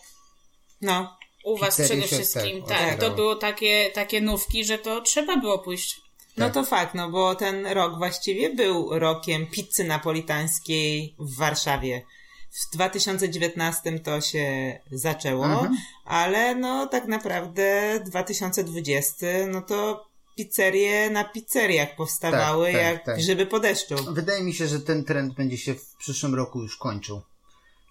[0.81, 1.16] No,
[1.47, 2.63] U was przede wszystkim.
[2.63, 6.01] tak Tak, to było takie, takie nówki, że to trzeba było pójść.
[6.37, 6.55] no Tak.
[6.55, 12.03] to fakt, no bo ten rok właściwie był rokiem pizzy napolitańskiej w Warszawie.
[12.51, 15.77] W 2019 to się zaczęło, Mhm.
[16.05, 20.07] ale no tak naprawdę 2020 no to
[20.37, 23.17] pizzerie na pizzeriach powstawały Tak, tak, jak tak.
[23.19, 23.95] grzyby po deszczu.
[24.13, 27.21] Wydaje mi się, że ten trend będzie się w przyszłym roku już kończył.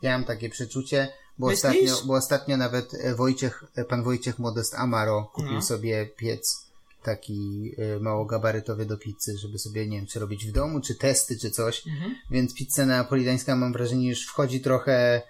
[0.01, 1.65] Ja mam takie przeczucie, bo Myślisz?
[1.65, 5.61] ostatnio, bo ostatnio nawet e, Wojciech, e, pan Wojciech Modest Amaro kupił No.
[5.61, 6.65] sobie piec
[7.03, 11.39] taki e, małogabarytowy do pizzy, żeby sobie, nie wiem, czy robić w domu, czy testy,
[11.39, 11.87] czy coś.
[11.87, 12.15] Mhm.
[12.31, 15.21] Więc pizza neapolitańska mam wrażenie już wchodzi trochę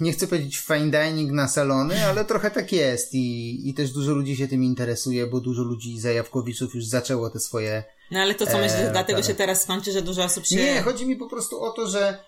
[0.00, 4.12] nie chcę powiedzieć fine dining na salony, ale trochę tak jest i, i też dużo
[4.12, 8.46] ludzi się tym interesuje, bo dużo ludzi zajawkowiczów już zaczęło te swoje No ale to
[8.46, 10.56] co Eee, myślisz, dlatego się teraz skończy, że dużo osób się...
[10.56, 12.24] Nie, chodzi mi po prostu o to, że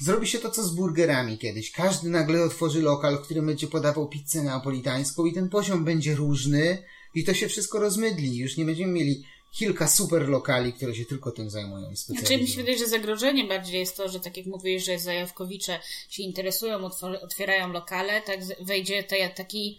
[0.00, 1.70] zrobi się to, co z burgerami kiedyś.
[1.70, 6.82] Każdy nagle otworzy lokal, w którym będzie podawał pizzę neapolitańską i ten poziom będzie różny
[7.14, 8.36] i to się wszystko rozmydli.
[8.36, 12.16] Już nie będziemy mieli kilka super lokali, które się tylko tym zajmują i Znaczy mi
[12.18, 12.56] się specjalizują.
[12.56, 16.84] wydaje, że zagrożenie bardziej jest to, że tak jak mówiłeś, że zajawkowicze się interesują,
[17.22, 19.78] otwierają lokale, tak wejdzie ta, taki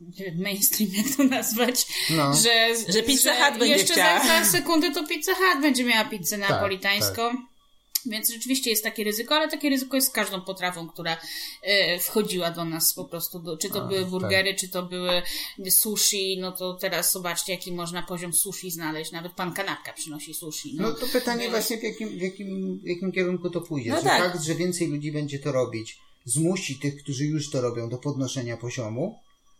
[0.00, 2.34] wiem, mainstream, jak to nazwać, No.
[2.34, 4.20] że, Że Pizza Hut będzie jeszcze chciała.
[4.20, 7.22] za, za sekundę to Pizza Hut będzie miała pizzę Tak, napolitańską.
[8.06, 11.16] Więc rzeczywiście jest takie ryzyko, ale takie ryzyko jest z każdą potrawą, która
[11.62, 13.38] e, wchodziła do nas po prostu.
[13.38, 14.10] Do, czy to A, były tak.
[14.10, 15.22] burgery, czy to były
[15.70, 19.12] sushi, no to teraz zobaczcie, jaki można poziom sushi znaleźć.
[19.12, 20.74] Nawet pan kanapka przynosi sushi.
[20.76, 23.90] No, No to pytanie Więc- właśnie w jakim, w jakim, w jakim kierunku to pójdzie.
[23.90, 24.22] No tak.
[24.22, 28.56] fakt, że więcej ludzi będzie to robić, zmusi tych, którzy już to robią do podnoszenia
[28.56, 29.18] poziomu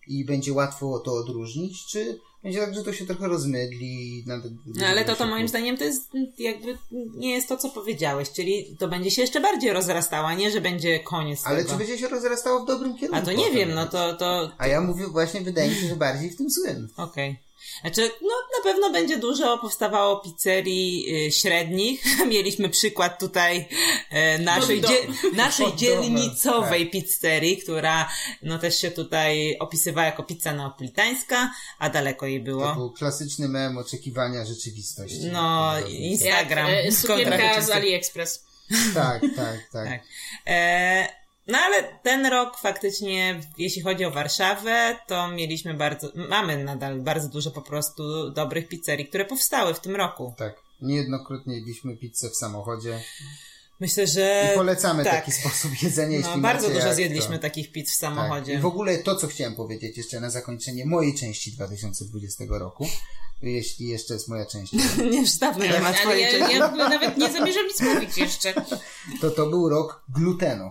[0.08, 4.24] i będzie łatwo to odróżnić, czy będzie tak, że to się trochę rozmydli.
[4.26, 6.78] Nawet, No ale to, to moim zdaniem to jest jakby
[7.16, 10.60] nie jest to, co powiedziałeś, czyli to będzie się jeszcze bardziej rozrastało, a nie, że
[10.60, 11.70] będzie koniec Ale tego.
[11.70, 13.22] czy będzie się rozrastało w dobrym kierunku?
[13.22, 15.96] A to nie wiem, no to, to A ja mówię, właśnie wydaje mi się, że
[15.96, 16.88] bardziej w tym złym.
[16.96, 17.36] okej.
[17.80, 22.02] Znaczy, no na pewno będzie dużo powstawało pizzerii y, średnich.
[22.28, 23.68] Mieliśmy przykład tutaj
[24.10, 28.08] e, naszej, dzie- naszej dzielnicowej pizzerii, która
[28.42, 32.74] no też się tutaj opisywała jako pizza neapolitańska, a daleko jej To było.
[32.74, 35.24] był klasyczny mem oczekiwania rzeczywistości.
[35.32, 35.72] No.
[35.88, 36.70] Instagram.
[36.70, 37.70] Jak, e, kontra sukienka z.
[37.70, 38.44] AliExpress.
[38.94, 39.88] Tak, tak, tak.
[39.88, 40.00] Tak.
[40.46, 47.00] E, no ale ten rok faktycznie, jeśli chodzi o Warszawę, to mieliśmy bardzo, mamy nadal
[47.00, 50.34] bardzo dużo po prostu dobrych pizzerii, które powstały w tym roku.
[50.38, 50.54] tak.
[50.82, 53.00] Niejednokrotnie jedliśmy pizzę w samochodzie.
[53.80, 54.50] Myślę, że.
[54.54, 55.14] I polecamy tak.
[55.14, 56.20] taki sposób jedzenia.
[56.20, 57.42] No, bardzo dużo zjedliśmy to.
[57.42, 58.52] takich pizz w samochodzie.
[58.52, 58.58] Tak.
[58.58, 62.88] I w ogóle to, co chciałem powiedzieć jeszcze na zakończenie mojej części 2020 roku,
[63.42, 64.72] jeśli jeszcze jest moja część.
[65.12, 66.58] nie, już dawno nie ma twojej ja, części.
[66.58, 68.54] Ja, ja nawet nie zamierzam nic mówić jeszcze.
[69.20, 70.70] To to był rok glutenu.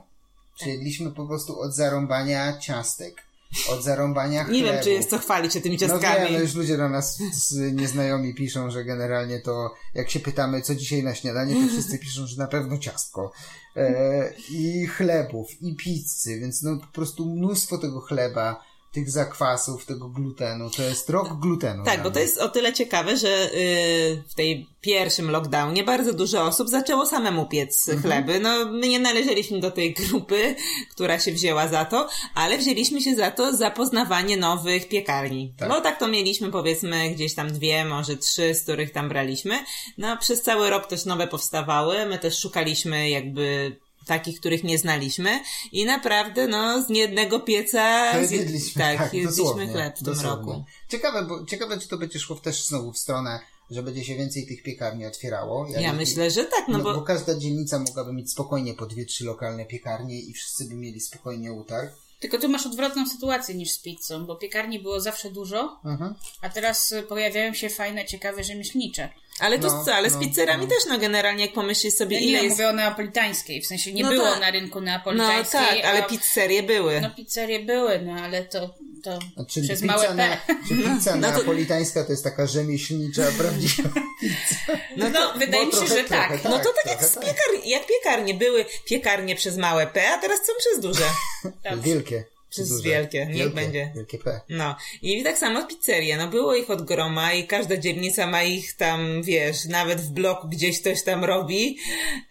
[0.63, 3.31] Czyli po prostu od zarąbania ciastek
[3.69, 6.19] od zarąbania Nie wiem, czy jest co chwalić się tymi ciastkami.
[6.19, 7.19] No wiem, no już ludzie do nas
[7.71, 12.27] nieznajomi piszą, że generalnie to jak się pytamy, co dzisiaj na śniadanie, to wszyscy piszą,
[12.27, 13.31] że na pewno ciastko.
[13.75, 20.09] E, I chlebów, i pizzy, więc no po prostu mnóstwo tego chleba, tych zakwasów, tego
[20.09, 20.69] glutenu.
[20.69, 21.83] To jest rok glutenu.
[21.85, 26.43] Tak, bo to jest o tyle ciekawe, że yy, w tej pierwszym lockdownie bardzo dużo
[26.43, 28.01] osób zaczęło samemu piec mhm.
[28.01, 28.39] chleby.
[28.39, 30.55] No, my nie należeliśmy do tej grupy,
[30.91, 35.53] która się wzięła za to, ale wzięliśmy się za to za poznawanie nowych piekarni.
[35.57, 35.69] Tak.
[35.69, 39.59] Bo tak to mieliśmy powiedzmy gdzieś tam dwie, może trzy, z których tam braliśmy.
[39.97, 42.05] No, przez cały rok też nowe powstawały.
[42.05, 45.39] My też szukaliśmy jakby takich, których nie znaliśmy
[45.71, 50.45] i naprawdę, no, z niejednego pieca zjedliśmy, jedliśmy, tak, tak jedliśmy chleb w dosłownie.
[50.45, 50.63] tym roku.
[50.89, 53.39] Ciekawe, bo, ciekawe, czy to będzie szło też znowu w stronę
[53.71, 55.67] że będzie się więcej tych piekarni otwierało.
[55.69, 56.93] Ja, ja myślę, że tak, no, no bo...
[56.93, 57.01] bo...
[57.01, 61.53] każda dzielnica mogłaby mieć spokojnie po dwie, trzy lokalne piekarnie i wszyscy by mieli spokojnie
[61.53, 61.93] utarg.
[62.19, 66.15] Tylko tu masz odwrotną sytuację niż z pizzą, bo piekarni było zawsze dużo, mhm.
[66.41, 69.09] a teraz pojawiają się fajne, ciekawe rzemieślnicze.
[69.41, 70.69] Ale to no, ale z no, pizzerami no.
[70.69, 72.57] też, no generalnie jak pomyślisz sobie, ja ile nie, jest...
[72.57, 74.41] mówię o neapolitańskiej, w sensie nie no było tak.
[74.41, 75.61] na rynku neapolitańskiej.
[75.61, 76.07] No tak, ale a...
[76.07, 77.01] pizzerie były.
[77.01, 80.15] No pizzerie były, no ale to, to czy przez małe P.
[80.15, 84.77] Na, czy pizza no, neapolitańska to jest taka rzemieślnicza, prawdziwa pizza?
[84.97, 86.29] No, to wydaje mi się, że tak.
[86.29, 86.43] tak.
[86.43, 87.23] No to tak jak, tak.
[87.23, 87.65] Piekar...
[87.65, 91.05] jak piekarnie były piekarnie przez małe P, a teraz są przez duże.
[91.83, 92.23] Wielkie.
[92.51, 92.83] Przez duże.
[92.83, 93.91] wielkie, niech wielkie, będzie.
[93.95, 94.41] Wielkie P.
[94.49, 94.75] No.
[95.01, 99.23] I tak samo pizzerie, no było ich od groma i każda dzielnica ma ich tam,
[99.23, 101.77] wiesz, nawet w bloku gdzieś ktoś tam robi.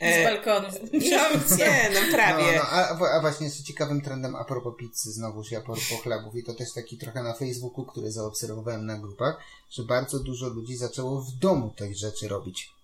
[0.01, 0.25] Z e...
[0.25, 0.69] balkonu.
[0.93, 2.45] No, nie, no prawie.
[2.47, 6.03] No, no, a, a właśnie jest ciekawym trendem a propos pizzy, znowuż ja a propos
[6.03, 10.49] chlebów i to też taki trochę na Facebooku, który zaobserwowałem na grupach, że bardzo dużo
[10.49, 12.80] ludzi zaczęło w domu tych rzeczy robić.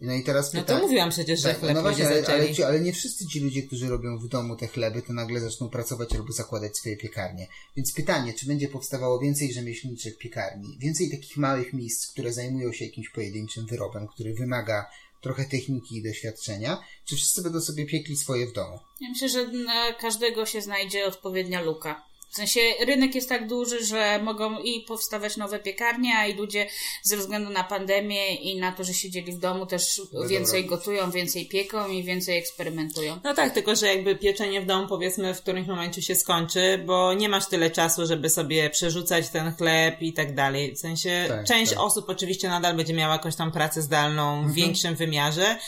[0.00, 0.74] No i teraz pyta...
[0.74, 3.40] No to mówiłam przecież, że tak, chleb no właśnie, ale, ale, ale, nie wszyscy ci
[3.40, 7.46] ludzie, którzy robią w domu te chleby, to nagle zaczną pracować albo zakładać swoje piekarnie.
[7.76, 12.84] Więc pytanie, czy będzie powstawało więcej rzemieślniczych piekarni, więcej takich małych miejsc, które zajmują się
[12.84, 14.86] jakimś pojedynczym wyrobem, który wymaga
[15.20, 18.78] trochę techniki i doświadczenia, czy wszyscy będą sobie piekli swoje w domu?
[19.00, 22.02] Ja myślę, że na każdego się znajdzie odpowiednia luka.
[22.36, 26.66] W sensie rynek jest tak duży, że mogą i powstawać nowe piekarnie, a i ludzie
[27.02, 30.70] ze względu na pandemię i na to, że siedzieli w domu też Będą więcej robić.
[30.70, 33.18] gotują, więcej pieką i więcej eksperymentują.
[33.24, 37.14] No tak, tylko że jakby pieczenie w domu powiedzmy w którymś momencie się skończy, bo
[37.14, 40.74] nie masz tyle czasu, żeby sobie przerzucać ten chleb i tak dalej.
[40.74, 41.80] W sensie tak, część tak.
[41.80, 44.52] osób oczywiście nadal będzie miała jakąś tam pracę zdalną w mhm.
[44.54, 45.58] większym wymiarze,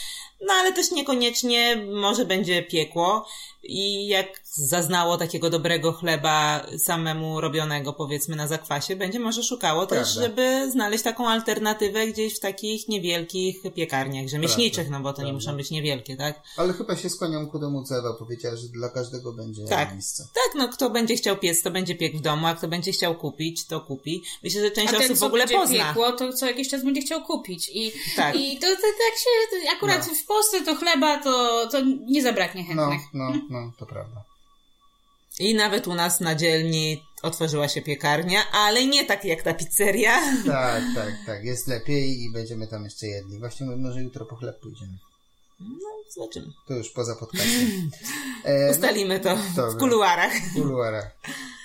[0.41, 3.25] no ale też niekoniecznie może będzie piekło
[3.63, 10.05] i jak zaznało takiego dobrego chleba samemu robionego powiedzmy na zakwasie, będzie może szukało Prawda.
[10.05, 14.97] też, żeby znaleźć taką alternatywę gdzieś w takich niewielkich piekarniach rzemieślniczych, Prawda.
[14.97, 15.27] no bo to Prawda.
[15.27, 16.41] nie muszą być niewielkie, tak?
[16.57, 19.93] Ale chyba się skłaniam ku temu, co Ewa powiedziała, że dla każdego będzie tak.
[19.93, 20.23] miejsce.
[20.23, 23.15] Tak, no kto będzie chciał piec, to będzie piek w domu, a kto będzie chciał
[23.15, 24.23] kupić, to kupi.
[24.43, 25.85] Myślę, że część a ten, osób w ogóle pozna.
[25.85, 27.69] piekło, to co jakiś czas będzie chciał kupić.
[27.73, 28.35] I, tak.
[28.35, 30.15] i to, to tak się, akurat no.
[30.15, 33.01] w Polsce to chleba, to, to nie zabraknie chętnych.
[33.13, 34.23] No, no, no, to prawda.
[35.39, 40.19] I nawet u nas na dzielni otworzyła się piekarnia, ale nie tak jak ta pizzeria.
[40.45, 41.43] Tak, tak, tak.
[41.43, 43.39] Jest lepiej i będziemy tam jeszcze jedli.
[43.39, 44.97] Właśnie może jutro po chleb pójdziemy.
[45.59, 46.47] No, zobaczymy.
[46.67, 47.91] To już poza podcastem.
[48.45, 49.37] E, Ustalimy to
[49.71, 50.33] w kuluarach.
[50.33, 51.17] W kuluarach.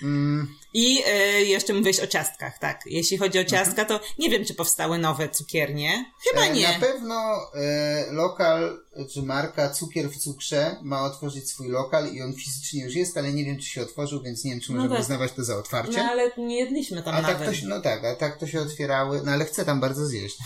[0.02, 0.54] Mm.
[0.74, 2.80] I e, jeszcze mówiłeś o ciastkach, tak.
[2.86, 3.86] Jeśli chodzi o ciastka, mhm.
[3.86, 6.12] to nie wiem, czy powstały nowe cukiernie.
[6.30, 6.68] Chyba e, nie.
[6.68, 12.34] Na pewno e, lokal, czy marka Cukier w Cukrze ma otworzyć swój lokal i on
[12.34, 14.94] fizycznie już jest, ale nie wiem, czy się otworzył, więc nie wiem, czy możemy no
[14.94, 15.02] tak.
[15.02, 15.98] uznawać to za otwarcie.
[15.98, 17.38] No ale nie jedliśmy tam a nawet.
[17.38, 20.06] Tak to się, no tak, a tak to się otwierały, no ale chcę tam bardzo
[20.06, 20.38] zjeść.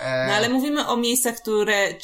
[0.00, 1.94] No ale mówimy o miejscach, które,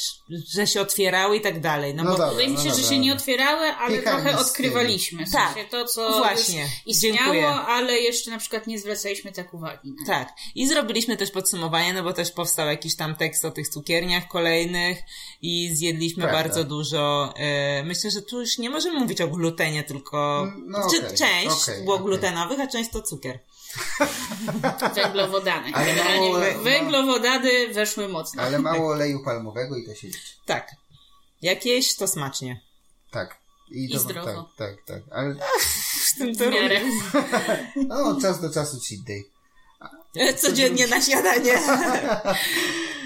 [0.53, 1.95] że się otwierały i tak dalej.
[1.95, 5.25] No, no bo wydaje mi się, no że się nie otwierały, ale Piekarni trochę odkrywaliśmy.
[5.25, 6.67] W sensie tak, to, co właśnie.
[6.85, 7.47] istniało, Dziękuję.
[7.47, 9.93] ale jeszcze na przykład nie zwracaliśmy tak uwagi.
[9.99, 10.05] Na.
[10.05, 10.33] Tak.
[10.55, 14.97] I zrobiliśmy też podsumowanie, no bo też powstał jakiś tam tekst o tych cukierniach kolejnych
[15.41, 16.43] i zjedliśmy Prawda.
[16.43, 17.33] bardzo dużo.
[17.37, 21.83] E, myślę, że tu już nie możemy mówić o glutenie, tylko no, okay, część okay,
[21.83, 22.05] było okay.
[22.05, 23.39] glutenowych, a część to cukier.
[24.95, 25.71] Węglowodany.
[25.73, 28.43] Ale mało, węglowodany weszły mocno.
[28.43, 30.33] Ale mało oleju palmowego i to się liczy.
[30.45, 30.71] Tak.
[31.41, 32.61] Jak jeść, to smacznie.
[33.11, 33.37] Tak.
[33.71, 34.49] I, I zdrowo.
[34.57, 35.01] Tak, tak, tak.
[35.11, 35.35] Ale...
[36.13, 36.45] w tym to
[37.87, 39.23] no, czas do czasu cheat day.
[40.37, 41.59] Codziennie na śniadanie.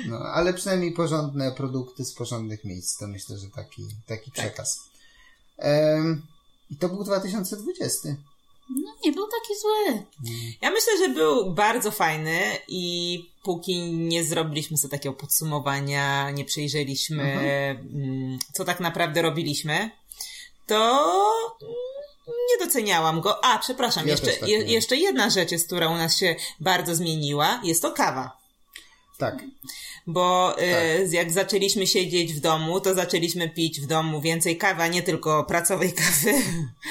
[0.06, 2.98] No, ale przynajmniej porządne produkty z porządnych miejsc.
[2.98, 4.46] To myślę, że taki, taki tak.
[4.46, 4.80] przekaz.
[5.58, 6.22] Um,
[6.72, 8.10] I to był 2020.
[8.70, 10.04] No nie był taki zły.
[10.62, 17.24] Ja myślę, że był bardzo fajny i póki nie zrobiliśmy sobie takiego podsumowania, nie przejrzeliśmy,
[17.24, 18.40] mhm.
[18.54, 19.92] co tak naprawdę robiliśmy,
[20.68, 21.12] to
[22.28, 23.46] nie doceniałam go.
[23.46, 26.96] A, przepraszam, ja jeszcze, tak je, jeszcze jedna rzecz jest, która u nas się bardzo
[26.96, 28.39] zmieniła, jest to kawa.
[29.20, 29.44] Tak
[30.10, 30.64] bo tak.
[31.12, 35.04] y, jak zaczęliśmy siedzieć w domu, to zaczęliśmy pić w domu więcej kawy, a nie
[35.04, 36.34] tylko pracowej kawy.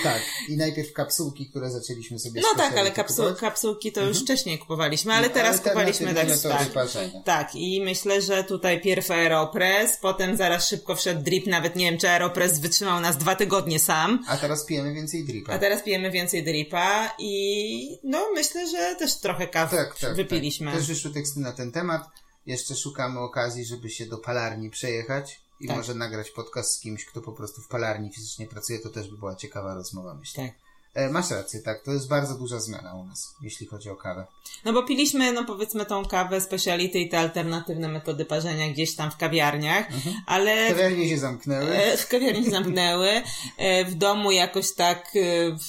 [0.02, 4.26] Tak, i najpierw kapsułki, które zaczęliśmy sobie No tak, ale kapsu kapsułki to już mhm.
[4.26, 6.88] wcześniej kupowaliśmy, ale no, teraz kupowaliśmy tak, tak,
[7.24, 7.54] tak.
[7.54, 12.10] I myślę, że tutaj pierw Aeropress, potem zaraz szybko wszedł drip, nawet nie wiem, czy
[12.10, 14.24] Aeropress wytrzymał nas dwa tygodnie sam.
[14.28, 15.52] A teraz pijemy więcej dripa.
[15.52, 20.66] A teraz pijemy więcej dripa i no myślę, że też trochę kawy tak, tak, wypiliśmy.
[20.66, 20.76] Tak.
[20.76, 22.17] Też wyszły teksty na ten temat.
[22.48, 25.76] Jeszcze szukamy okazji, żeby się do palarni przejechać i tak.
[25.76, 28.78] może nagrać podcast z kimś, kto po prostu w palarni fizycznie pracuje.
[28.78, 30.44] To też by była ciekawa rozmowa, myślę.
[30.44, 30.67] Tak.
[30.98, 31.82] E, masz rację, tak.
[31.82, 34.26] To jest bardzo duża zmiana u nas, jeśli chodzi o kawę.
[34.64, 39.10] No bo piliśmy, no powiedzmy, tą kawę speciality i te alternatywne metody parzenia gdzieś tam
[39.10, 40.16] w kawiarniach, mhm.
[40.26, 40.68] ale...
[40.68, 41.70] Kawiarnie się zamknęły.
[41.70, 43.08] E, w kawiarni się zamknęły.
[43.56, 45.12] E, w domu jakoś tak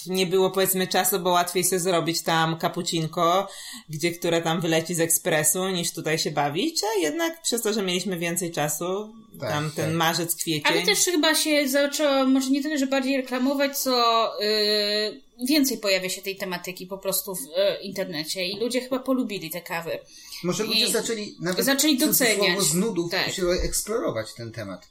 [0.07, 3.47] nie było, powiedzmy, czasu, bo łatwiej sobie zrobić tam cappuccinko,
[3.89, 7.81] gdzie które tam wyleci z ekspresu, niż tutaj się bawić, a jednak przez to, że
[7.81, 9.95] mieliśmy więcej czasu, tak, tam ten tak.
[9.95, 10.73] marzec, kwiecień.
[10.73, 13.91] Ale też chyba się zaczęło, może nie tyle, że bardziej reklamować, co
[14.39, 19.49] yy, więcej pojawia się tej tematyki po prostu w yy, internecie i ludzie chyba polubili
[19.49, 19.99] te kawy.
[20.43, 22.61] Może ludzie I zaczęli nawet zaczęli doceniać.
[22.61, 23.33] z nudów tak.
[23.33, 24.87] się eksplorować ten temat.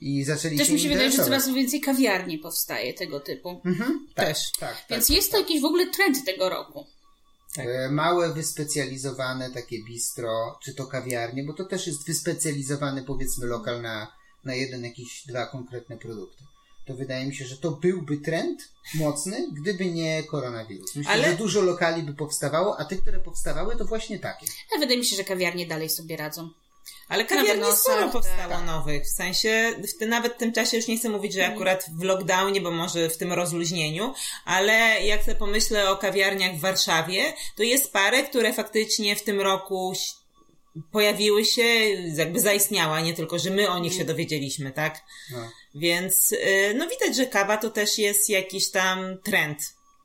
[0.00, 3.60] I zaczęli Też mi się wydaje, że coraz więcej kawiarni powstaje tego typu.
[3.64, 4.52] Mhm, tak, Też.
[4.52, 6.86] Tak, tak, Więc tak, jest to jakiś w ogóle trend tego roku.
[7.54, 7.66] Tak.
[7.66, 13.82] E, małe, wyspecjalizowane takie bistro, czy to kawiarnie, bo to też jest wyspecjalizowany powiedzmy lokal
[13.82, 14.12] na,
[14.44, 16.44] na jeden, jakieś dwa konkretne produkty.
[16.86, 20.96] To wydaje mi się, że to byłby trend mocny, gdyby nie koronawirus.
[20.96, 21.30] Myślę, Ale...
[21.30, 24.46] że dużo lokali by powstawało, a te, które powstawały, to właśnie takie.
[24.76, 26.50] A wydaje mi się, że kawiarnie dalej sobie radzą.
[27.08, 28.66] Ale kawiarni sporo powstało tak.
[28.66, 29.04] nowych.
[29.04, 31.54] W sensie, w tym, nawet w tym czasie już nie chcę mówić, że mhm.
[31.54, 34.14] akurat w lockdownie, bo może w tym rozluźnieniu,
[34.44, 34.72] ale
[35.04, 39.92] jak sobie pomyślę o kawiarniach w Warszawie, to jest parę, które faktycznie w tym roku
[40.92, 41.62] pojawiły się,
[42.16, 44.16] jakby zaistniała, nie tylko, że my o nich się mhm.
[44.16, 45.00] dowiedzieliśmy, tak?
[45.32, 45.50] No.
[45.74, 49.58] Więc, y, no widać, że kawa to też jest jakiś tam trend.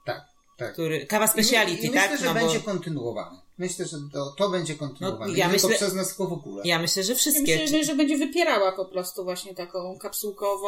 [0.05, 0.21] Tak,
[0.57, 0.73] tak.
[0.73, 2.11] Który, kawa speciality, I, i tak?
[2.11, 2.65] Myślę, że no będzie bo...
[2.65, 3.37] kontynuowany.
[3.59, 5.31] Myślę, że to, to będzie kontynuowane.
[5.31, 6.63] No, ja myślę, przez nas tylko w ogóle.
[6.65, 7.55] Ja myślę, że wszystkie.
[7.55, 10.67] Ja myślę, że będzie wypierała po prostu właśnie taką kapsułkową.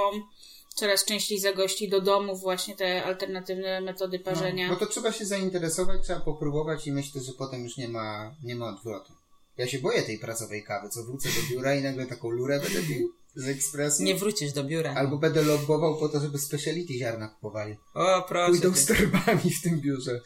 [0.75, 4.67] Coraz częściej zagości do domu właśnie te alternatywne metody no, parzenia.
[4.67, 8.36] No, bo to trzeba się zainteresować, trzeba popróbować i myślę, że potem już nie ma,
[8.43, 9.13] nie ma odwrotu.
[9.58, 12.82] Ja się boję tej pracowej kawy, co wrócę do biura i nagle taką lurę będę
[12.82, 14.04] pił z ekspresu.
[14.04, 14.93] Nie wrócisz do biura.
[14.93, 17.75] Albo będę lobbował po to, żeby speciality ziarna kupowali.
[17.93, 18.51] O, proszę.
[18.51, 20.21] Pójdą z torbami w tym biurze.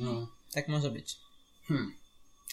[0.00, 0.28] No.
[0.52, 1.22] Tak może być.
[1.68, 1.94] Hmm.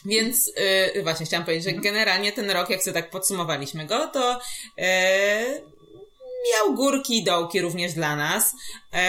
[0.06, 0.52] Więc
[0.96, 4.40] yy, właśnie chciałam powiedzieć, że generalnie ten rok, jak sobie tak podsumowaliśmy go, to
[4.78, 4.86] yy,
[6.54, 8.54] miał górki i dołki również dla nas,
[8.94, 9.00] yy,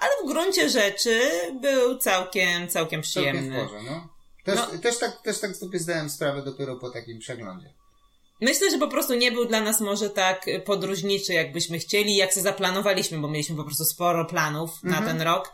[0.00, 1.20] ale w gruncie rzeczy
[1.60, 3.56] był całkiem, całkiem przyjemny.
[3.56, 4.08] Całkiem w porze, no.
[4.44, 4.78] Też, no.
[4.78, 7.74] też, tak, też tak sobie zdałem sprawę dopiero po takim przeglądzie.
[8.40, 12.44] Myślę, że po prostu nie był dla nas może tak podróżniczy, jakbyśmy chcieli, jak sobie
[12.44, 15.06] zaplanowaliśmy, bo mieliśmy po prostu sporo planów na mhm.
[15.06, 15.52] ten rok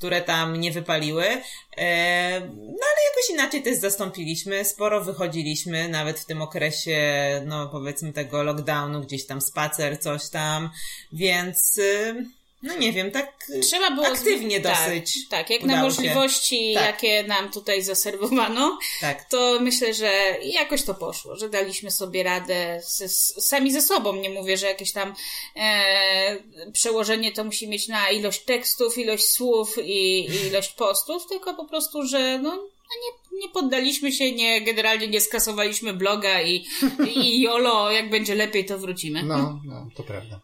[0.00, 1.24] które tam nie wypaliły.
[1.24, 4.64] E, no ale jakoś inaczej też zastąpiliśmy.
[4.64, 6.98] Sporo wychodziliśmy, nawet w tym okresie,
[7.46, 10.70] no powiedzmy tego lockdownu, gdzieś tam spacer, coś tam.
[11.12, 12.26] Więc y,
[12.62, 15.28] no nie wiem, tak Trzeba było aktywnie tak, dosyć.
[15.28, 16.84] Tak, jak na możliwości, tak.
[16.84, 19.24] jakie nam tutaj zaserwowano, tak.
[19.24, 24.16] to myślę, że jakoś to poszło, że daliśmy sobie radę z, z, sami ze sobą.
[24.16, 25.14] Nie mówię, że jakieś tam
[25.56, 26.36] e,
[26.72, 31.64] przełożenie to musi mieć na ilość tekstów, ilość słów i, i ilość postów, tylko po
[31.64, 36.66] prostu, że no, no nie, nie poddaliśmy się, nie, generalnie nie skasowaliśmy bloga i,
[37.14, 39.22] i jolo, jak będzie lepiej, to wrócimy.
[39.22, 40.40] No, no, to prawda.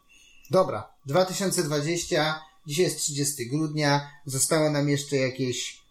[0.51, 5.87] Dobra, 2020, dzisiaj jest 30 grudnia, zostało nam jeszcze jakieś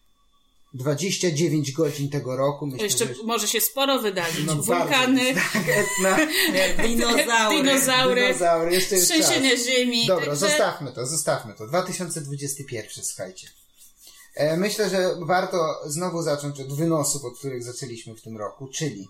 [0.73, 2.67] 29 godzin tego roku.
[2.67, 3.23] Myślę, jeszcze że...
[3.23, 4.45] może się sporo wydarzyć.
[4.45, 5.33] No, Wulkany,
[6.03, 6.25] bardzo,
[6.87, 10.07] dinozaury, dinozaury, dinozaury jeszcze jest trzęsienie ziemi.
[10.07, 10.39] Dobra, także...
[10.39, 11.67] zostawmy to, zostawmy to.
[11.67, 13.47] 2021, słuchajcie.
[14.35, 19.07] E, myślę, że warto znowu zacząć od wynosów, od których zaczęliśmy w tym roku, czyli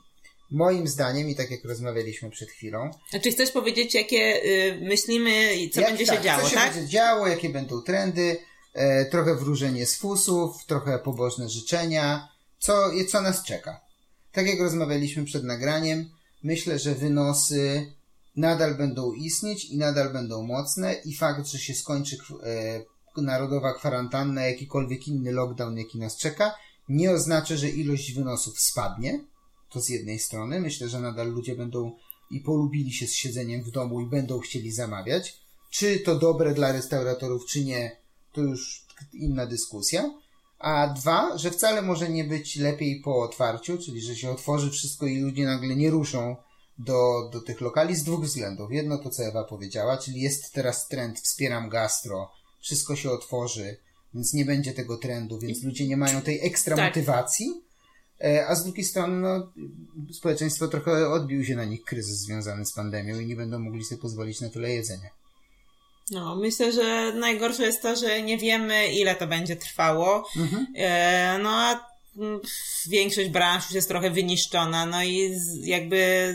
[0.52, 2.90] moim zdaniem, i tak jak rozmawialiśmy przed chwilą.
[3.24, 6.56] Czy chcesz powiedzieć, jakie y, myślimy i co jak, będzie tak, się działo, co się
[6.56, 6.74] tak?
[6.74, 8.38] będzie działo, jakie będą trendy,
[8.74, 12.28] e, trochę wróżenie z fusów, trochę pobożne życzenia,
[12.60, 13.82] co, co nas czeka.
[14.32, 16.10] Tak jak rozmawialiśmy przed nagraniem,
[16.44, 17.94] myślę, że wynosy
[18.36, 24.42] nadal będą istnieć i nadal będą mocne i fakt, że się skończy e, narodowa kwarantanna,
[24.42, 26.56] jakikolwiek inny lockdown, jaki nas czeka,
[26.90, 29.20] nie oznacza, że ilość wynosów spadnie.
[29.70, 30.60] To z jednej strony.
[30.60, 31.92] Myślę, że nadal ludzie będą
[32.32, 35.40] i polubili się z siedzeniem w domu i będą chcieli zamawiać.
[35.70, 37.98] Czy to dobre dla restauratorów, czy nie,
[38.34, 40.14] to już inna dyskusja.
[40.60, 45.06] A dwa, że wcale może nie być lepiej po otwarciu, czyli że się otworzy wszystko
[45.06, 46.36] i ludzie nagle nie ruszą
[46.78, 48.72] do, do tych lokali z dwóch względów.
[48.72, 53.78] Jedno to, co Ewa powiedziała, czyli jest teraz trend wspieram gastro, wszystko się otworzy,
[54.14, 56.86] więc nie będzie tego trendu, więc ludzie nie mają tej ekstra tak.
[56.86, 57.65] motywacji.
[58.24, 59.52] E, a z drugiej strony, no,
[60.14, 64.02] społeczeństwo trochę odbił się na nich kryzys związany z pandemią i nie będą mogli sobie
[64.02, 65.10] pozwolić na tyle jedzenia.
[66.12, 70.28] No, myślę, że najgorsze jest to, że nie wiemy, ile to będzie trwało.
[70.38, 70.68] Mhm.
[70.76, 71.95] E, no, a
[72.88, 76.34] większość branż już jest trochę wyniszczona, no i jakby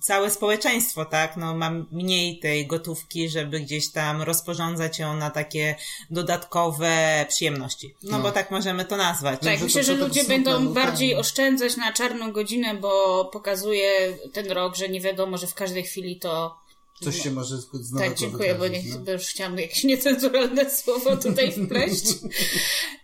[0.00, 5.74] całe społeczeństwo, tak, no ma mniej tej gotówki, żeby gdzieś tam rozporządzać ją na takie
[6.10, 7.94] dodatkowe przyjemności.
[8.02, 8.22] No, no.
[8.22, 9.40] bo tak możemy to nazwać.
[9.40, 14.76] Tak, no, myślę, że ludzie będą bardziej oszczędzać na czarną godzinę, bo pokazuje ten rok,
[14.76, 16.61] że nie wiadomo, że w każdej chwili to
[17.04, 18.98] Coś się może znowu Tak, dziękuję, bo, nie, no.
[18.98, 22.04] bo już chciałam jakieś niecenzuralne słowo tutaj wpleść.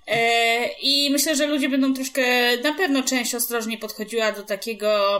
[0.07, 5.19] E, I myślę, że ludzie będą troszkę, na pewno część ostrożnie podchodziła do takiego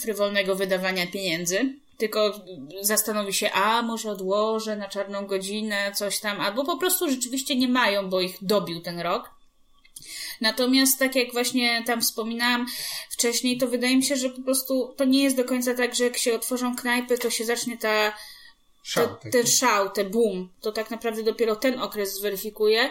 [0.00, 1.74] frywolnego wydawania pieniędzy.
[1.98, 2.40] Tylko
[2.80, 7.68] zastanowi się, a może odłożę na czarną godzinę, coś tam, albo po prostu rzeczywiście nie
[7.68, 9.35] mają, bo ich dobił ten rok.
[10.40, 12.66] Natomiast tak jak właśnie tam wspominałam
[13.10, 16.04] wcześniej, to wydaje mi się, że po prostu to nie jest do końca tak, że
[16.04, 18.12] jak się otworzą knajpy, to się zacznie ta
[18.82, 22.90] Szał, te, ten szał, ten boom, to tak naprawdę dopiero ten okres zweryfikuje,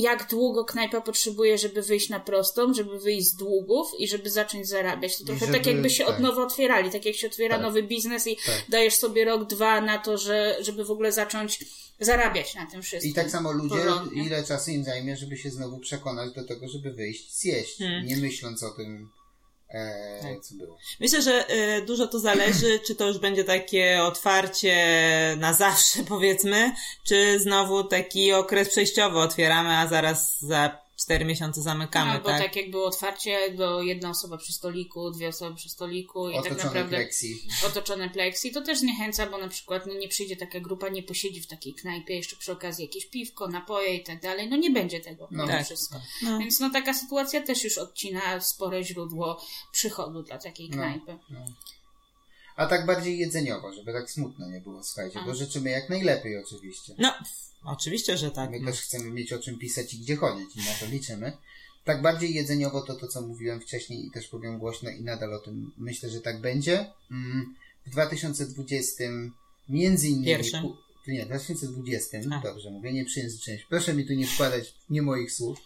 [0.00, 4.68] jak długo knajpa potrzebuje, żeby wyjść na prostą, żeby wyjść z długów i żeby zacząć
[4.68, 5.16] zarabiać.
[5.16, 6.14] To trochę żeby, tak jakby się tak.
[6.14, 7.62] od nowa otwierali, tak jak się otwiera tak.
[7.62, 8.64] nowy biznes i tak.
[8.68, 11.64] dajesz sobie rok, dwa na to, że, żeby w ogóle zacząć
[12.00, 13.12] zarabiać na tym wszystkim.
[13.12, 14.24] I tak samo ludzie, porządnie.
[14.24, 18.06] ile czasu im zajmie, żeby się znowu przekonać do tego, żeby wyjść, zjeść, hmm.
[18.06, 19.10] nie myśląc o tym,
[19.70, 20.40] e, tak.
[20.40, 20.78] co było.
[21.00, 24.76] Myślę, że e, dużo to zależy, czy to już będzie takie otwarcie
[25.38, 26.72] na zawsze, powiedzmy,
[27.06, 32.42] czy znowu taki okres przejściowy otwieramy, a zaraz za cztery miesiące zamykamy, no, bo tak?
[32.42, 36.56] tak jak było otwarcie, do jedna osoba przy stoliku, dwie osoby przy stoliku i otoczone
[36.56, 37.48] tak naprawdę pleksi.
[37.66, 41.40] otoczone pleksi, to też zniechęca, bo na przykład no, nie przyjdzie taka grupa, nie posiedzi
[41.40, 45.00] w takiej knajpie, jeszcze przy okazji jakieś piwko, napoje i tak dalej, no nie będzie
[45.00, 45.64] tego, no, tak.
[45.64, 46.00] wszystko.
[46.22, 46.38] No.
[46.38, 49.42] Więc no taka sytuacja też już odcina spore źródło
[49.72, 51.18] przychodu dla takiej no, knajpy.
[51.30, 51.40] No.
[52.60, 56.94] A tak bardziej jedzeniowo, żeby tak smutno nie było, słuchajcie, bo życzymy jak najlepiej oczywiście.
[56.98, 57.14] No,
[57.64, 58.50] Oczywiście, że tak.
[58.50, 61.32] My też chcemy mieć o czym pisać i gdzie chodzić i na to liczymy.
[61.84, 65.38] Tak bardziej jedzeniowo to to, co mówiłem wcześniej i też powiem głośno i nadal o
[65.38, 66.92] tym myślę, że tak będzie.
[67.10, 67.54] Mm,
[67.86, 69.04] w 2020
[69.68, 70.26] między innymi...
[70.26, 70.68] Pierwszym.
[71.08, 72.40] Nie, w 2020, A.
[72.42, 73.58] dobrze mówię, nie przyjęzyczenie.
[73.68, 75.58] Proszę mi tu nie wkładać nie moich słów.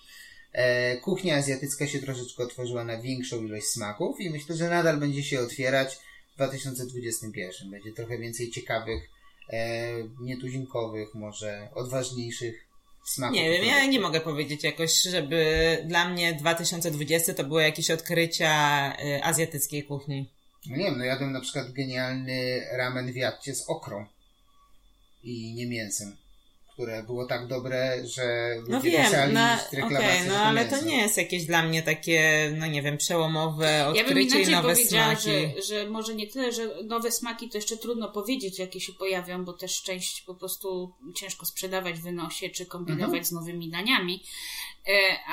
[0.52, 5.22] E, kuchnia azjatycka się troszeczkę otworzyła na większą ilość smaków i myślę, że nadal będzie
[5.22, 5.98] się otwierać
[6.36, 7.70] 2021.
[7.70, 9.10] Będzie trochę więcej ciekawych
[9.48, 9.88] e,
[10.20, 12.66] nietuzinkowych, może odważniejszych
[13.06, 13.36] smaków.
[13.36, 18.52] Nie wiem, ja nie mogę powiedzieć jakoś, żeby dla mnie 2020 to były jakieś odkrycia
[18.96, 20.30] e, azjatyckiej kuchni.
[20.66, 24.06] No nie wiem, no jadłem na przykład genialny ramen w jabłcie z okrą
[25.22, 26.16] i nie mięsem
[26.74, 29.40] które było tak dobre, że no wiem, no,
[29.86, 34.40] okay, no ale to nie jest jakieś dla mnie takie, no nie wiem, przełomowe odkrycie
[34.40, 35.22] ja i nowe smaki.
[35.22, 39.44] Że, że może nie tyle, że nowe smaki to jeszcze trudno powiedzieć, jakie się pojawią,
[39.44, 43.24] bo też część po prostu ciężko sprzedawać w wynosie, czy kombinować mhm.
[43.24, 44.22] z nowymi daniami,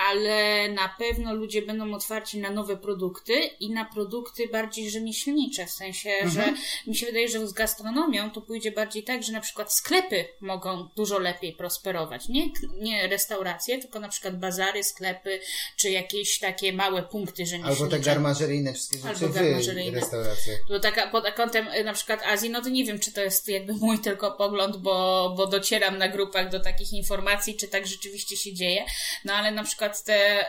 [0.09, 5.71] ale na pewno ludzie będą otwarci na nowe produkty i na produkty bardziej rzemieślnicze, w
[5.71, 6.31] sensie, mhm.
[6.31, 6.53] że
[6.87, 10.89] mi się wydaje, że z gastronomią to pójdzie bardziej tak, że na przykład sklepy mogą
[10.95, 12.29] dużo lepiej prosperować.
[12.29, 12.49] Nie,
[12.79, 15.39] nie restauracje, tylko na przykład bazary, sklepy,
[15.75, 17.83] czy jakieś takie małe punkty rzemieślnicze.
[17.83, 19.99] Albo te garmażeryjne wszystkie rzeczy Albo garmażeryjne.
[19.99, 20.57] restauracje.
[20.69, 23.47] Bo taka pod kątem y, na przykład Azji, no to nie wiem, czy to jest
[23.47, 28.37] jakby mój tylko pogląd, bo, bo docieram na grupach do takich informacji, czy tak rzeczywiście
[28.37, 28.85] się dzieje,
[29.25, 30.45] no ale na przykład te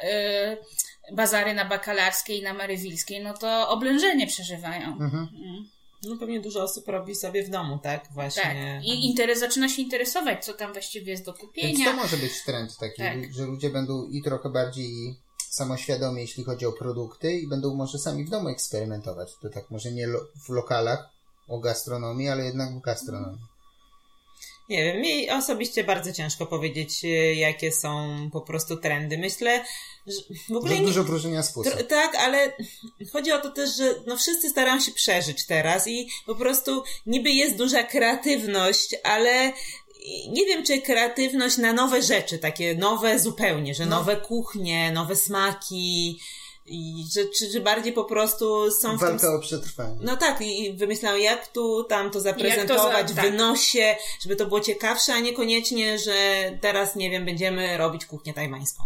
[0.53, 4.87] y, bazary na Bakalarskiej i na Marywilskiej, no to oblężenie przeżywają.
[4.87, 5.29] Mhm.
[5.45, 5.69] Mm.
[6.05, 8.09] No pewnie dużo osób robi sobie w domu, tak?
[8.15, 8.43] Właśnie.
[8.43, 8.85] Tak.
[8.85, 11.85] I interes, zaczyna się interesować, co tam właściwie jest do kupienia.
[11.85, 13.35] Więc to może być trend taki, tak.
[13.35, 15.17] że ludzie będą i trochę bardziej
[15.51, 19.29] samoświadomi, jeśli chodzi o produkty i będą może sami w domu eksperymentować.
[19.43, 21.09] To tak może nie lo w lokalach
[21.49, 23.52] o gastronomii, ale jednak w gastronomii.
[24.69, 29.19] Nie wiem, mi osobiście bardzo ciężko powiedzieć, y, jakie są po prostu trendy.
[29.19, 29.65] Myślę,
[30.07, 30.17] że
[30.49, 30.79] w ogóle.
[30.79, 30.87] Nie...
[30.87, 31.83] dużo próżenia sposób.
[31.89, 32.53] Tak, ale
[33.13, 37.31] chodzi o to też, że no wszyscy starają się przeżyć teraz i po prostu niby
[37.31, 39.53] jest duża kreatywność, ale
[40.29, 43.97] nie wiem, czy kreatywność na nowe rzeczy, takie nowe zupełnie, że no.
[43.97, 46.21] nowe kuchnie, nowe smaki,
[46.67, 49.35] i że, czy, czy bardziej po prostu są Walka w tym...
[49.35, 49.97] o przetrwanie.
[50.01, 53.15] No tak, i wymyślają jak tu, tam to zaprezentować to za...
[53.15, 53.27] tak.
[53.27, 56.15] w wynosie, żeby to było ciekawsze, a niekoniecznie, że
[56.61, 58.83] teraz, nie wiem, będziemy robić kuchnię tajwańską.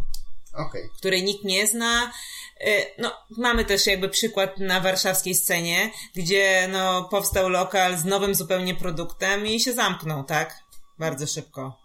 [0.54, 0.88] Okay.
[0.98, 2.12] Której nikt nie zna.
[2.60, 8.34] E, no, mamy też jakby przykład na warszawskiej scenie, gdzie no, powstał lokal z nowym
[8.34, 10.58] zupełnie produktem i się zamknął, tak?
[10.98, 11.78] Bardzo szybko.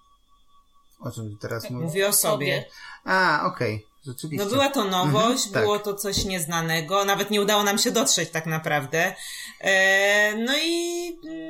[1.00, 1.86] O czym teraz mówię?
[1.86, 2.66] Mówię o sobie.
[3.06, 3.76] A, okej.
[3.76, 3.91] Okay.
[4.06, 4.46] Rzeczywiście.
[4.46, 5.86] No była to nowość, mhm, było tak.
[5.86, 9.16] to coś nieznanego, nawet nie udało nam się dotrzeć tak naprawdę.
[9.60, 11.02] E, no i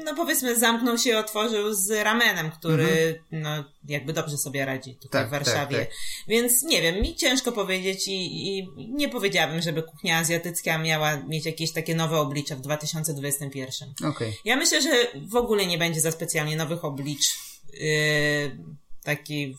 [0.06, 3.42] no powiedzmy zamknął się i otworzył z ramenem, który mhm.
[3.44, 5.78] no jakby dobrze sobie radzi tutaj tak, w Warszawie.
[5.78, 5.98] Tak, tak.
[6.28, 11.46] Więc nie wiem, mi ciężko powiedzieć i, i nie powiedziałabym, żeby kuchnia azjatycka miała mieć
[11.46, 13.94] jakieś takie nowe oblicze w 2021.
[14.10, 14.34] Okay.
[14.46, 14.90] Ja myślę, że
[15.28, 17.36] w ogóle nie będzie za specjalnie nowych oblicz.
[17.74, 18.58] Yy,
[19.04, 19.56] taki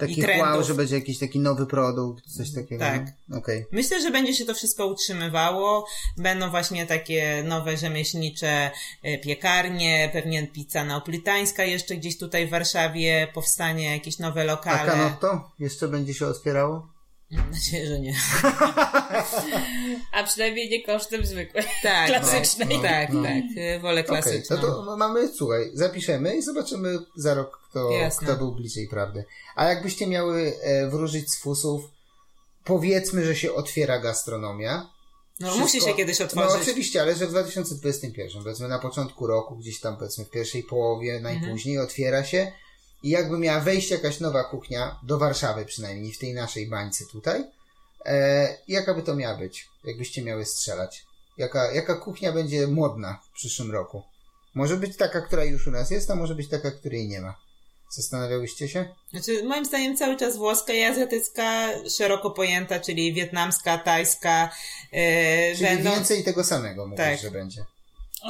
[0.00, 2.84] Taki wow, że będzie jakiś taki nowy produkt, coś takiego.
[2.84, 3.02] Tak.
[3.38, 3.66] Okay.
[3.72, 5.86] Myślę, że będzie się to wszystko utrzymywało.
[6.16, 8.70] Będą właśnie takie nowe rzemieślnicze
[9.02, 14.92] e, piekarnie, pewnie pizza neapolitańska jeszcze gdzieś tutaj w Warszawie powstanie, jakieś nowe lokale.
[14.92, 16.99] A Canotto jeszcze będzie się otwierało?
[17.30, 18.14] Mam nadzieję, że nie.
[20.12, 22.68] A przynajmniej nie kosztem zwykłej, tak, klasycznej.
[22.68, 23.22] No, no, tak, no.
[23.22, 23.80] tak.
[23.80, 24.56] Wolę klasyczną.
[24.56, 29.24] Okay, no to mamy, słuchaj, zapiszemy i zobaczymy za rok, kto, kto był bliżej prawdy.
[29.56, 31.82] A jakbyście miały e, wróżyć z fusów,
[32.64, 34.90] powiedzmy, że się otwiera gastronomia.
[35.40, 36.54] No Wszystko, musi się kiedyś otworzyć.
[36.54, 40.62] No oczywiście, ale że w 2021, powiedzmy na początku roku, gdzieś tam powiedzmy w pierwszej
[40.62, 41.88] połowie, najpóźniej mhm.
[41.88, 42.52] otwiera się
[43.02, 47.44] i jakby miała wejść jakaś nowa kuchnia, do Warszawy przynajmniej, w tej naszej bańce tutaj,
[48.06, 51.04] e, jaka by to miała być, jakbyście miały strzelać?
[51.38, 54.02] Jaka, jaka kuchnia będzie modna w przyszłym roku?
[54.54, 57.34] Może być taka, która już u nas jest, a może być taka, której nie ma.
[57.90, 58.94] Zastanawiałyście się?
[59.10, 64.50] Znaczy, moim zdaniem cały czas włoska i azjatycka szeroko pojęta, czyli wietnamska, tajska.
[64.92, 65.00] Yy,
[65.56, 65.90] czyli będą...
[65.90, 67.18] więcej tego samego mówisz, tak.
[67.18, 67.64] że będzie.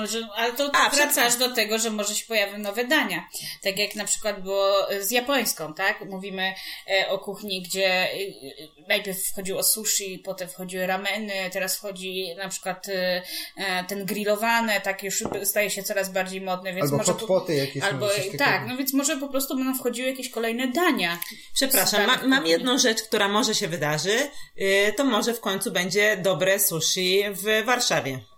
[0.05, 3.29] Że, ale to A, wracasz do tego, że może się pojawią nowe dania.
[3.63, 6.01] Tak jak na przykład było z japońską, tak?
[6.01, 6.55] Mówimy
[6.91, 8.17] e, o kuchni, gdzie e,
[8.89, 13.23] najpierw wchodziło sushi, potem wchodziły rameny, teraz wchodzi na przykład e,
[13.89, 17.15] ten grillowane, tak już staje się coraz bardziej modne, więc albo może...
[17.15, 17.83] Podpoty jakieś.
[17.83, 21.19] Albo, tak, no więc może po prostu będą wchodziły jakieś kolejne dania.
[21.55, 24.31] Przepraszam, ma, mam jedną rzecz, która może się wydarzy,
[24.97, 28.30] to może w końcu będzie dobre sushi w Warszawie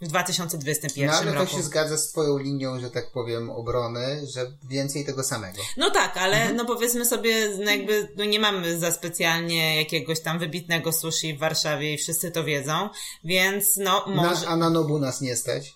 [0.00, 1.50] w 2021 no, ale roku.
[1.50, 5.62] to się zgadza z twoją linią, że tak powiem, obrony, że więcej tego samego.
[5.76, 6.56] No tak, ale mhm.
[6.56, 11.38] no powiedzmy sobie, no jakby no nie mamy za specjalnie jakiegoś tam wybitnego sushi w
[11.38, 12.88] Warszawie i wszyscy to wiedzą,
[13.24, 14.44] więc no może...
[14.44, 15.74] Na, a na Nobu nas nie stać,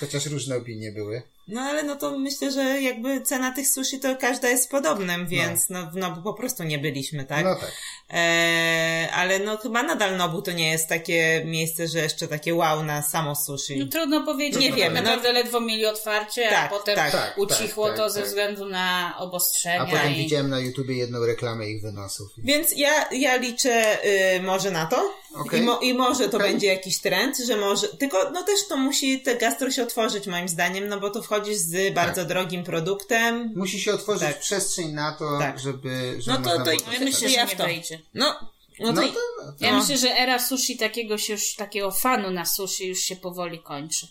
[0.00, 1.22] chociaż różne opinie były.
[1.48, 5.70] No ale no to myślę, że jakby cena tych sushi to każda jest podobnym, więc
[5.70, 7.44] no, no, no po prostu nie byliśmy, tak?
[7.44, 7.72] No tak.
[8.10, 12.82] E, ale no chyba nadal Nobu to nie jest takie miejsce, że jeszcze takie wow
[12.82, 13.78] na samo sushi.
[13.78, 14.94] No trudno powiedzieć, nie wiemy.
[15.02, 15.34] Naprawdę no...
[15.34, 18.28] ledwo mieli otwarcie, tak, a potem tak, tak ucichło tak, to ze tak.
[18.28, 19.80] względu na obostrzenia.
[19.80, 20.16] A potem i...
[20.16, 22.28] widziałem na YouTubie jedną reklamę ich wynosów.
[22.38, 23.98] Więc ja, ja liczę
[24.36, 25.60] y, może na to okay.
[25.60, 26.50] I, mo, i może to okay.
[26.50, 30.48] będzie jakiś trend, że może, tylko no też to musi te gastro się otworzyć moim
[30.48, 32.28] zdaniem, no bo to wchodzi wchodzisz z bardzo tak.
[32.28, 33.52] drogim produktem.
[33.56, 34.40] Musi się otworzyć tak.
[34.40, 35.58] przestrzeń na to, tak.
[35.58, 36.38] żeby, żeby.
[36.38, 37.66] No to, to ja myślę, że ja w to.
[38.14, 38.34] No,
[38.80, 42.30] no, to, no to, to, Ja myślę, że era sushi takiego się już, takiego fanu
[42.30, 44.06] na sushi już się powoli kończy.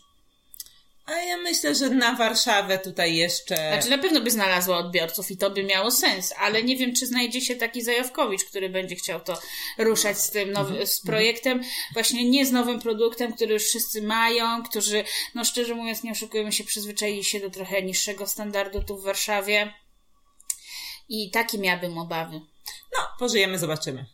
[1.06, 3.56] A ja myślę, że na Warszawę tutaj jeszcze.
[3.56, 7.08] Znaczy na pewno by znalazła odbiorców i to by miało sens, ale nie wiem, czy
[7.08, 9.42] znajdzie się taki Zajawkowicz, który będzie chciał to
[9.78, 10.88] ruszać z tym mhm.
[10.88, 15.04] z projektem, właśnie nie z nowym produktem, który już wszyscy mają, którzy,
[15.36, 19.74] no szczerze mówiąc, nie oszukujemy się, przyzwyczaili się do trochę niższego standardu tu w Warszawie.
[21.10, 22.42] I takie miałabym obawy.
[22.98, 24.06] No, pożyjemy, zobaczymy.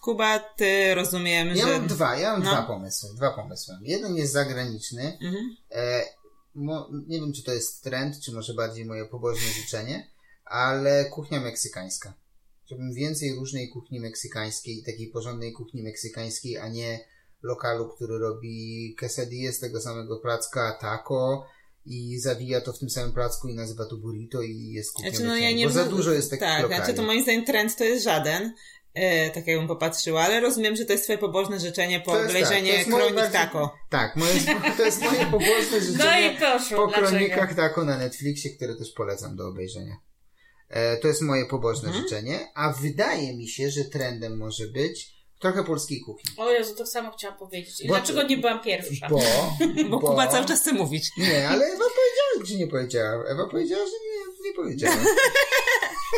[0.00, 1.60] Kuba, ty rozumiem, ja że...
[1.60, 2.50] Ja mam dwa, ja mam no.
[2.50, 3.74] dwa pomysły, dwa pomysły.
[3.82, 5.18] Jeden jest zagraniczny.
[5.22, 5.56] Mhm.
[5.70, 6.02] E,
[6.54, 10.10] mo, nie wiem, czy to jest trend, czy może bardziej moje pobożne życzenie,
[10.44, 12.14] ale kuchnia meksykańska.
[12.64, 17.04] Chciałbym więcej różnej kuchni meksykańskiej, takiej porządnej kuchni meksykańskiej, a nie
[17.42, 21.46] lokalu, który robi quesadille z tego samego placka, taco
[21.86, 25.24] i zawija to w tym samym placku i nazywa to burrito i jest kuchnia znaczy,
[25.24, 26.80] no ja nie Bo za dużo jest takich Tak, lokali.
[26.80, 28.52] znaczy to moim zdaniem trend to jest żaden,
[28.94, 32.72] E, tak jakbym popatrzyła, ale rozumiem, że to jest twoje pobożne życzenie po tak, obejrzeniu
[32.72, 33.74] moje Kronik bardziej- Tako.
[33.90, 34.32] Tak, moje,
[34.76, 37.08] to jest moje pobożne życzenie No i proszę, po dlaczego?
[37.08, 39.96] kronikach Tako na Netflixie, które też polecam do obejrzenia.
[40.68, 42.04] E, to jest moje pobożne Mhm.
[42.04, 45.10] życzenie, a wydaje mi się, że trendem może być
[45.40, 46.30] trochę polskiej kuchni.
[46.36, 47.80] O Jezu, to samo chciałam powiedzieć.
[47.80, 49.08] I Bo- dlaczego nie byłam pierwsza?
[49.10, 49.20] Bo,
[49.90, 51.10] Bo Kuba cały czas chce mówić.
[51.18, 53.24] Nie, ale Ewa powiedziała, że nie powiedziała.
[53.28, 54.96] Ewa powiedziała, że nie, nie powiedziała.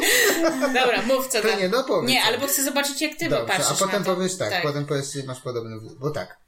[0.75, 1.59] Dobra, mów co To tam.
[1.61, 2.11] nie, no powiedz.
[2.11, 4.87] Nie, ale bo chcę zobaczyć, jak ty Dobrze, patrzysz a potem na powiesz tak, potem
[4.87, 6.39] powiesz, że masz podobny, bo tak.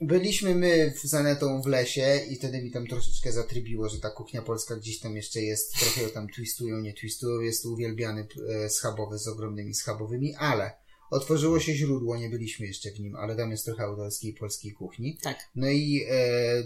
[0.00, 4.10] Byliśmy my w- z Anetą w lesie i wtedy mi tam troszeczkę zatrybiło, że ta
[4.10, 8.26] kuchnia polska gdzieś tam jeszcze jest, trochę ją tam twistują, nie twistują, jest uwielbiany
[8.64, 10.72] e, schabowy z ogromnymi schabowymi, ale
[11.14, 15.18] otworzyło się źródło, nie byliśmy jeszcze w nim, ale tam jest trochę autorskiej polskiej kuchni.
[15.22, 15.38] Tak.
[15.54, 16.16] No i e,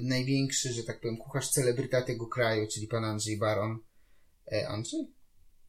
[0.03, 3.78] największy, że tak powiem, kucharz celebryta tego kraju, czyli pan Andrzej Baron.
[4.53, 5.12] E, Andrzej?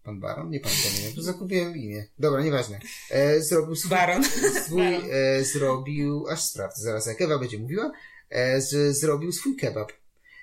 [0.04, 0.50] Pan Baron?
[0.50, 1.24] Nie pamiętam imię.
[1.24, 2.08] Zakupiłem imię.
[2.20, 2.80] Dobra, nieważne.
[3.12, 4.24] E, zrobił swój, Baron.
[4.66, 7.92] swój e, zrobił, aż sprawdzę zaraz, jak Ewa będzie mówiła,
[8.32, 9.92] e, że zrobił swój kebab.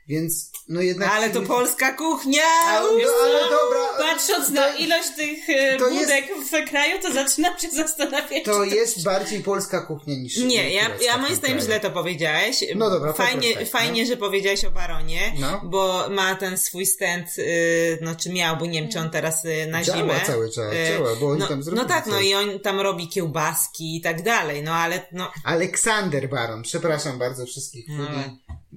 [0.08, 1.10] Więc, no jednak...
[1.12, 2.42] Ale to polska kuchnia!
[2.68, 3.80] Ale, no, ale dobra.
[3.98, 8.44] Patrząc na ilość tych e, to budek w kraju, to zaczynam się zastanawiać.
[8.44, 10.36] To czy jest bardziej polska kuchnia niż...
[10.36, 12.64] Nie, ja, ja moim zdaniem źle to powiedziałeś.
[12.76, 15.60] No dobra, Fajnie, poproszę, fajnie że powiedziałeś o Baronie, No.
[15.64, 19.44] bo ma ten swój stand, y, no czy miał, bo nie wiem, czy on teraz
[19.44, 20.20] y, na Działa zimę.
[20.26, 22.26] cały czas, Y, działa, bo oni no, tam no zrobili tak, no coś.
[22.26, 25.32] i on tam robi kiełbaski i tak dalej, no ale no...
[25.44, 28.04] Aleksander Baron, przepraszam bardzo wszystkich No.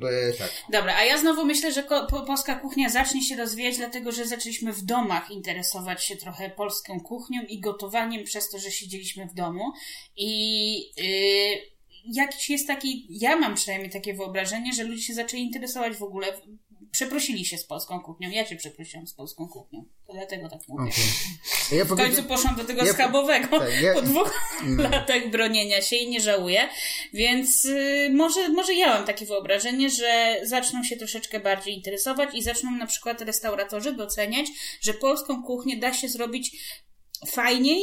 [0.08, 0.52] E, tak.
[0.70, 4.26] Dobra, a ja znowu myślę, że ko- po- polska kuchnia zacznie się rozwijać, dlatego że
[4.26, 9.34] zaczęliśmy w domach interesować się trochę polską kuchnią i gotowaniem przez to, że siedzieliśmy w
[9.34, 9.64] domu.
[10.18, 11.80] I yy,
[12.14, 16.28] jakiś jest taki, ja mam przynajmniej takie wyobrażenie, że ludzie się zaczęli interesować w ogóle.
[16.92, 18.30] Przeprosili się z polską kuchnią.
[18.30, 19.86] Ja się przeprosiłam z polską kuchnią.
[20.08, 20.84] To dlatego tak mówię.
[20.92, 21.04] Okay.
[21.78, 24.84] Ja W końcu poszłam do tego ja- schabowego tak, ja- po dwóch No.
[24.90, 26.70] latach bronienia się i nie żałuję.
[27.14, 32.44] Więc y, może, może ja mam takie wyobrażenie, że zaczną się troszeczkę bardziej interesować i
[32.44, 34.48] zaczną na przykład restauratorzy doceniać,
[34.82, 36.52] że polską kuchnię da się zrobić
[37.28, 37.82] fajniej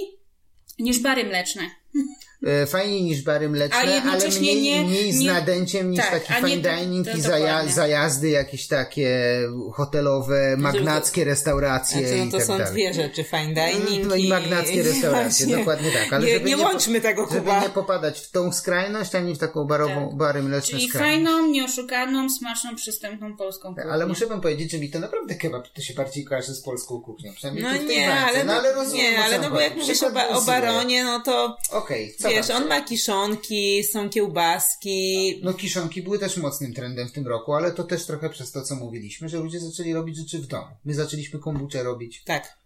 [0.79, 1.63] niż bary mleczne.
[2.47, 6.45] E, Fajniej niż bary mleczne, ale mniej, nie- mniej z nie- nadęciem niż tak, taki
[6.45, 9.39] nie fine to- dining i zaja, zajazdy jakieś takie
[9.75, 12.73] hotelowe, magnackie restauracje Znaczy, no i to tak są dalej.
[12.73, 15.57] dwie rzeczy, fine dining No i magnackie restauracje, właśnie.
[15.57, 16.13] dokładnie tak.
[16.13, 17.61] Ale nie, żeby nie nie łączmy tego, Żeby Kuba.
[17.61, 20.17] nie popadać w tą skrajność, ani w taką barową, Tak.
[20.19, 21.25] bary mleczne Czyli skrajność.
[21.33, 23.91] fajną, nieoszukaną, smaczną, przystępną polską kuchnię.
[23.93, 27.01] Ale muszę wam powiedzieć, że mi to naprawdę kebab to się bardziej kojarzy z polską
[27.01, 27.33] kuchnią.
[27.35, 30.11] Przynajmniej No nie, ale, no, no, ale rozumiem, nie, ale no bo jak mówisz o,
[30.11, 30.41] ba-.
[30.47, 36.75] Baronie, no to Okej, wiesz, on ma kiszonki, są kiełbaski, No kiszonki były też mocnym
[36.75, 39.95] trendem w tym roku, ale to też trochę przez to, co mówiliśmy, że ludzie zaczęli
[39.95, 40.77] robić rzeczy w domu.
[40.85, 42.59] My zaczęliśmy kombucze robić, tak.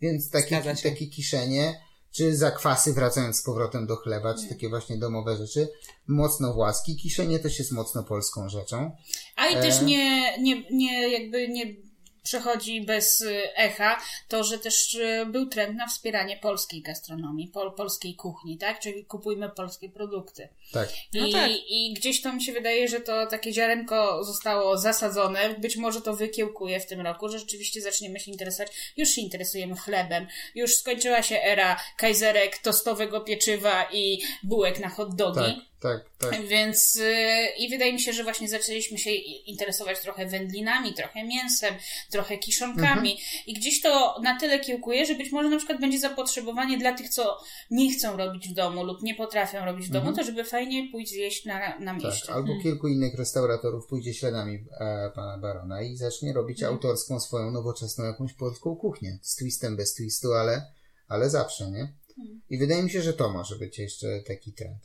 [0.00, 1.80] więc takie, takie kiszenie,
[2.12, 5.68] czy zakwasy wracając z powrotem do chleba, czy takie właśnie domowe rzeczy,
[6.06, 6.96] mocno właski.
[6.96, 8.96] Kiszenie też jest mocno polską rzeczą.
[9.36, 9.62] A i E.
[9.62, 11.87] też nie, nie, nie jakby nie
[12.28, 17.72] przechodzi bez y, echa to, że też y, był trend na wspieranie polskiej gastronomii, pol,
[17.74, 18.80] polskiej kuchni, tak?
[18.80, 20.48] Czyli kupujmy polskie produkty.
[20.72, 20.88] Tak.
[21.12, 21.50] I, No tak.
[21.68, 25.54] I gdzieś to mi się wydaje, że to takie ziarenko zostało zasadzone.
[25.58, 28.72] Być może to wykiełkuje w tym roku, że rzeczywiście zaczniemy się interesować.
[28.96, 30.26] Już się interesujemy chlebem.
[30.54, 35.40] Już skończyła się era kajzerek, tostowego pieczywa i bułek na hot dogi.
[35.40, 36.46] Tak, tak, tak.
[36.46, 37.12] Więc y,
[37.58, 39.10] i wydaje mi się, że właśnie zaczęliśmy się
[39.46, 41.74] interesować trochę wędlinami, trochę mięsem,
[42.10, 43.28] trochę kiszonkami Mhm.
[43.46, 47.08] i gdzieś to na tyle kiełkuje, że być może na przykład będzie zapotrzebowanie dla tych,
[47.08, 50.88] co nie chcą robić w domu lub nie potrafią robić w domu, to żeby fajnie
[50.92, 52.08] pójść zjeść na, na mieście.
[52.08, 52.26] Mhm.
[52.26, 56.74] Tak, albo kilku innych restauratorów pójdzie śladami e, pana Barona i zacznie robić Mhm.
[56.74, 59.18] autorską, swoją nowoczesną jakąś polską kuchnię.
[59.22, 60.66] Z twistem, bez twistu, ale,
[61.08, 61.92] ale zawsze, nie?
[62.18, 62.42] Mhm.
[62.50, 64.78] I wydaje mi się, że to może być jeszcze taki trend.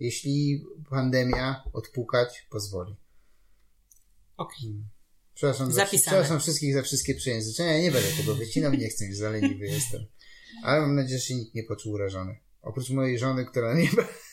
[0.00, 2.96] Jeśli pandemia odpukać pozwoli.
[4.36, 4.84] Okej.
[5.34, 7.72] Przepraszam, za, przepraszam wszystkich za wszystkie przejęzyczenia.
[7.72, 10.06] Ja nie będę tego wycinał, nie chcę, już zaleniwy jestem.
[10.62, 12.38] Ale mam nadzieję, że się nikt nie poczuł urażony.
[12.62, 13.88] Oprócz mojej żony, która nie...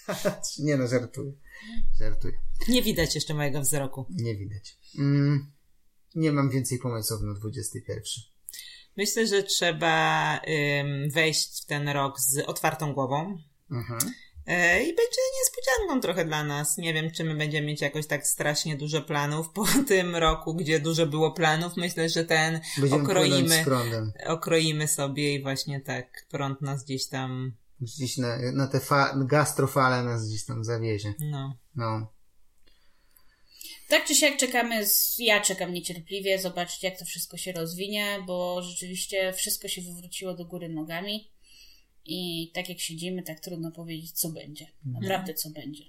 [0.65, 1.31] nie no, żartuję.
[1.99, 2.33] Żartuję.
[2.67, 4.05] Nie widać jeszcze mojego wzroku.
[4.09, 4.77] Nie widać.
[4.99, 5.51] Mm,
[6.15, 8.03] nie mam więcej pomysłów na 21.
[8.97, 10.39] Myślę, że trzeba
[10.79, 13.37] ym, wejść w ten rok z otwartą głową.
[13.71, 13.99] Mhm.
[14.47, 16.77] E, I będzie niespodzianką trochę dla nas.
[16.77, 20.79] Nie wiem, czy my będziemy mieć jakoś tak strasznie dużo planów po tym roku, gdzie
[20.79, 21.73] dużo było planów.
[21.77, 23.65] Myślę, że ten Będziemy okroimy,
[24.27, 30.03] okroimy sobie i właśnie tak prąd nas gdzieś tam, Gdzieś na, na te fa- gastrofale
[30.03, 31.13] nas gdzieś tam zawiezie.
[31.19, 31.57] no.
[31.75, 32.13] No.
[33.89, 35.15] Tak czy siak czekamy, z...
[35.19, 40.45] ja czekam niecierpliwie, zobaczyć jak to wszystko się rozwinie, bo rzeczywiście wszystko się wywróciło do
[40.45, 41.31] góry nogami.
[42.09, 44.65] I tak jak siedzimy, tak trudno powiedzieć, co będzie.
[44.85, 45.83] Naprawdę, co będzie.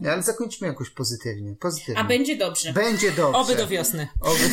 [0.00, 1.56] No, ale zakończmy jakoś pozytywnie.
[1.60, 1.98] pozytywnie.
[1.98, 2.72] A będzie dobrze.
[2.72, 3.38] Będzie dobrze.
[3.38, 4.08] Oby do wiosny.
[4.20, 4.50] Oby...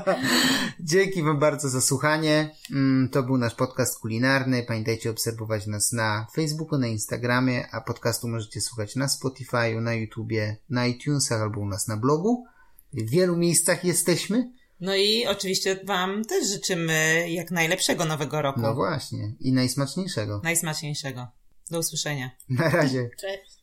[0.80, 2.56] Dzięki Wam bardzo za słuchanie.
[2.70, 4.62] Mm, to był nasz podcast kulinarny.
[4.62, 10.56] Pamiętajcie obserwować nas na Facebooku, na Instagramie, a podcastu możecie słuchać na Spotify, na YouTubie,
[10.68, 12.44] na iTunesach albo u nas na blogu.
[12.92, 14.52] W wielu miejscach jesteśmy.
[14.80, 18.60] No i oczywiście Wam też życzymy jak najlepszego nowego roku.
[18.60, 19.34] No właśnie.
[19.40, 20.40] I najsmaczniejszego.
[20.44, 21.26] Najsmaczniejszego.
[21.70, 22.30] Do usłyszenia.
[22.48, 23.10] Na razie.
[23.20, 23.59] Cześć.